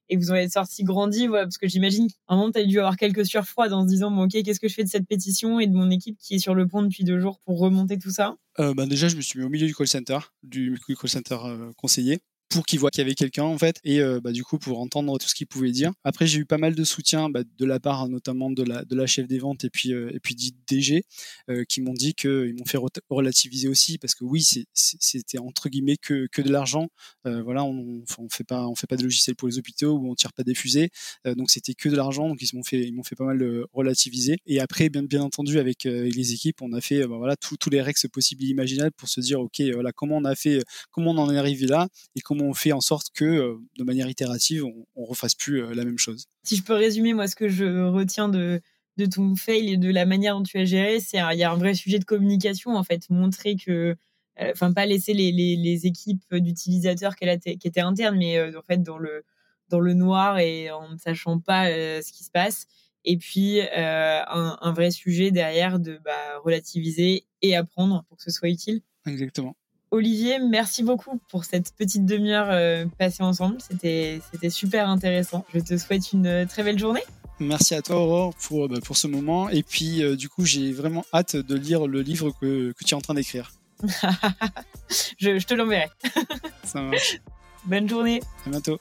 et 0.08 0.16
vous 0.16 0.30
en 0.30 0.34
êtes 0.34 0.52
sorti 0.52 0.84
grandi, 0.84 1.26
voilà, 1.26 1.44
parce 1.44 1.58
que 1.58 1.68
j'imagine 1.68 2.08
un 2.28 2.36
moment, 2.36 2.52
tu 2.52 2.58
as 2.58 2.64
dû 2.64 2.78
avoir 2.78 2.96
quelques 2.96 3.24
sueurs 3.24 3.46
froides 3.46 3.72
en 3.72 3.82
se 3.84 3.88
disant, 3.88 4.10
bon, 4.10 4.24
ok, 4.24 4.42
qu'est-ce 4.42 4.60
que 4.60 4.68
je 4.68 4.74
fais 4.74 4.84
de 4.84 4.88
cette 4.88 5.06
pétition 5.06 5.60
et 5.60 5.66
de 5.66 5.74
mon 5.74 5.90
équipe 5.90 6.18
qui 6.18 6.34
est 6.34 6.38
sur 6.38 6.54
le 6.54 6.66
pont 6.66 6.82
depuis 6.82 7.04
deux 7.04 7.20
jours 7.20 7.40
pour 7.44 7.58
remonter 7.58 7.98
tout 7.98 8.10
ça? 8.10 8.36
Euh, 8.58 8.74
bah 8.74 8.86
Déjà, 8.86 9.08
je 9.08 9.16
me 9.16 9.20
suis 9.22 9.38
mis 9.38 9.44
au 9.44 9.48
milieu 9.48 9.66
du 9.66 9.74
call 9.74 9.88
center, 9.88 10.18
du 10.42 10.78
call 10.86 11.08
center 11.08 11.38
euh, 11.44 11.72
conseiller 11.76 12.20
pour 12.54 12.64
qu'il 12.64 12.78
voit 12.78 12.90
qu'il 12.90 13.00
y 13.00 13.04
avait 13.04 13.16
quelqu'un 13.16 13.42
en 13.42 13.58
fait 13.58 13.80
et 13.82 14.00
euh, 14.00 14.20
bah, 14.20 14.30
du 14.30 14.44
coup 14.44 14.58
pour 14.58 14.78
entendre 14.78 15.18
tout 15.18 15.26
ce 15.26 15.34
qu'il 15.34 15.48
pouvait 15.48 15.72
dire. 15.72 15.90
Après 16.04 16.24
j'ai 16.28 16.38
eu 16.38 16.44
pas 16.44 16.56
mal 16.56 16.76
de 16.76 16.84
soutien 16.84 17.28
bah, 17.28 17.40
de 17.42 17.64
la 17.64 17.80
part 17.80 18.08
notamment 18.08 18.48
de 18.48 18.62
la 18.62 18.84
de 18.84 18.94
la 18.94 19.08
chef 19.08 19.26
des 19.26 19.40
ventes 19.40 19.64
et 19.64 19.70
puis 19.70 19.92
euh, 19.92 20.08
et 20.14 20.20
puis 20.20 20.36
DG 20.68 21.02
euh, 21.50 21.64
qui 21.64 21.80
m'ont 21.80 21.94
dit 21.94 22.14
que 22.14 22.46
ils 22.46 22.54
m'ont 22.56 22.64
fait 22.64 22.78
relativiser 23.10 23.66
aussi 23.66 23.98
parce 23.98 24.14
que 24.14 24.22
oui 24.22 24.44
c'était 24.72 25.38
entre 25.38 25.68
guillemets 25.68 25.96
que 25.96 26.28
que 26.30 26.42
de 26.42 26.52
l'argent. 26.52 26.86
voilà 27.24 27.64
on, 27.64 28.04
on 28.18 28.28
fait 28.28 28.44
pas 28.44 28.68
on 28.68 28.76
fait 28.76 28.86
pas 28.86 28.96
de 28.96 29.02
logiciel 29.02 29.34
pour 29.34 29.48
les 29.48 29.58
hôpitaux 29.58 29.96
où 29.98 30.08
on 30.08 30.14
tire 30.14 30.32
pas 30.32 30.44
des 30.44 30.54
fusées 30.54 30.90
donc 31.24 31.50
c'était 31.50 31.74
que 31.74 31.88
de 31.88 31.96
l'argent 31.96 32.28
donc 32.28 32.40
ils 32.40 32.56
m'ont 32.56 32.62
fait 32.62 32.86
ils 32.86 32.94
m'ont 32.94 33.02
fait 33.02 33.16
pas 33.16 33.24
mal 33.24 33.64
relativiser 33.72 34.36
et 34.46 34.60
après 34.60 34.90
bien 34.90 35.02
bien 35.02 35.22
entendu 35.22 35.58
avec, 35.58 35.84
les 35.84 36.32
équipes 36.32 36.62
on 36.62 36.72
a 36.72 36.80
fait 36.80 37.04
bah, 37.08 37.16
voilà 37.16 37.34
tous 37.36 37.70
les 37.70 37.82
règles 37.82 37.98
possibles 38.12 38.44
et 38.44 38.48
imaginables 38.48 38.92
pour 38.96 39.08
se 39.08 39.20
dire 39.20 39.40
ok 39.40 39.60
voilà 39.72 39.90
comment 39.90 40.18
on 40.18 40.24
a 40.24 40.36
fait 40.36 40.62
comment 40.92 41.10
on 41.10 41.18
en 41.18 41.32
est 41.32 41.38
arrivé 41.38 41.66
là 41.66 41.88
et 42.14 42.20
comment 42.20 42.43
on 42.44 42.54
fait 42.54 42.72
en 42.72 42.80
sorte 42.80 43.08
que, 43.14 43.24
euh, 43.24 43.56
de 43.78 43.84
manière 43.84 44.08
itérative, 44.08 44.64
on, 44.64 44.86
on 44.96 45.04
refasse 45.04 45.34
plus 45.34 45.62
euh, 45.62 45.74
la 45.74 45.84
même 45.84 45.98
chose. 45.98 46.26
Si 46.42 46.56
je 46.56 46.62
peux 46.62 46.74
résumer, 46.74 47.14
moi, 47.14 47.28
ce 47.28 47.36
que 47.36 47.48
je 47.48 47.86
retiens 47.88 48.28
de, 48.28 48.60
de 48.96 49.06
ton 49.06 49.36
fail 49.36 49.72
et 49.72 49.76
de 49.76 49.90
la 49.90 50.06
manière 50.06 50.36
dont 50.36 50.42
tu 50.42 50.58
as 50.58 50.64
géré, 50.64 51.00
c'est 51.00 51.18
il 51.18 51.38
y 51.38 51.42
a 51.42 51.50
un 51.50 51.56
vrai 51.56 51.74
sujet 51.74 51.98
de 51.98 52.04
communication, 52.04 52.76
en 52.76 52.84
fait, 52.84 53.08
montrer 53.10 53.56
que, 53.56 53.96
euh, 54.40 54.50
enfin, 54.52 54.72
pas 54.72 54.86
laisser 54.86 55.14
les, 55.14 55.32
les, 55.32 55.56
les 55.56 55.86
équipes 55.86 56.34
d'utilisateurs 56.34 57.16
qui 57.16 57.24
étaient 57.24 57.80
internes, 57.80 58.16
mais 58.16 58.54
en 58.54 58.62
fait, 58.62 58.82
dans 58.82 58.98
le, 58.98 59.24
dans 59.68 59.80
le 59.80 59.94
noir 59.94 60.38
et 60.38 60.70
en 60.70 60.90
ne 60.90 60.98
sachant 60.98 61.40
pas 61.40 61.66
ce 61.68 62.12
qui 62.12 62.24
se 62.24 62.30
passe. 62.30 62.66
Et 63.04 63.16
puis, 63.16 63.60
un, 63.60 64.58
un, 64.60 64.72
vrai 64.72 64.90
sujet 64.90 65.30
derrière 65.30 65.78
de 65.78 66.00
bah, 66.04 66.38
relativiser 66.42 67.26
et 67.42 67.54
apprendre 67.54 68.04
pour 68.08 68.16
que 68.16 68.22
ce 68.22 68.30
soit 68.30 68.48
utile. 68.48 68.80
Exactement. 69.06 69.56
Olivier, 69.94 70.40
merci 70.40 70.82
beaucoup 70.82 71.20
pour 71.30 71.44
cette 71.44 71.72
petite 71.76 72.04
demi-heure 72.04 72.48
euh, 72.50 72.84
passée 72.98 73.22
ensemble. 73.22 73.58
C'était, 73.60 74.20
c'était 74.32 74.50
super 74.50 74.88
intéressant. 74.88 75.44
Je 75.54 75.60
te 75.60 75.76
souhaite 75.76 76.12
une 76.12 76.26
euh, 76.26 76.46
très 76.46 76.64
belle 76.64 76.80
journée. 76.80 77.04
Merci 77.38 77.76
à 77.76 77.82
toi 77.82 77.96
Aurore 77.96 78.34
pour, 78.34 78.68
bah, 78.68 78.78
pour 78.84 78.96
ce 78.96 79.06
moment. 79.06 79.48
Et 79.50 79.62
puis 79.62 80.02
euh, 80.02 80.16
du 80.16 80.28
coup 80.28 80.44
j'ai 80.44 80.72
vraiment 80.72 81.04
hâte 81.14 81.36
de 81.36 81.54
lire 81.54 81.86
le 81.86 82.02
livre 82.02 82.32
que, 82.40 82.72
que 82.72 82.84
tu 82.84 82.94
es 82.94 82.96
en 82.96 83.00
train 83.00 83.14
d'écrire. 83.14 83.52
je, 85.18 85.38
je 85.38 85.46
te 85.46 85.54
l'enverrai. 85.54 85.88
Ça 86.64 86.80
marche. 86.80 87.20
Bonne 87.64 87.88
journée. 87.88 88.20
À 88.46 88.50
bientôt. 88.50 88.80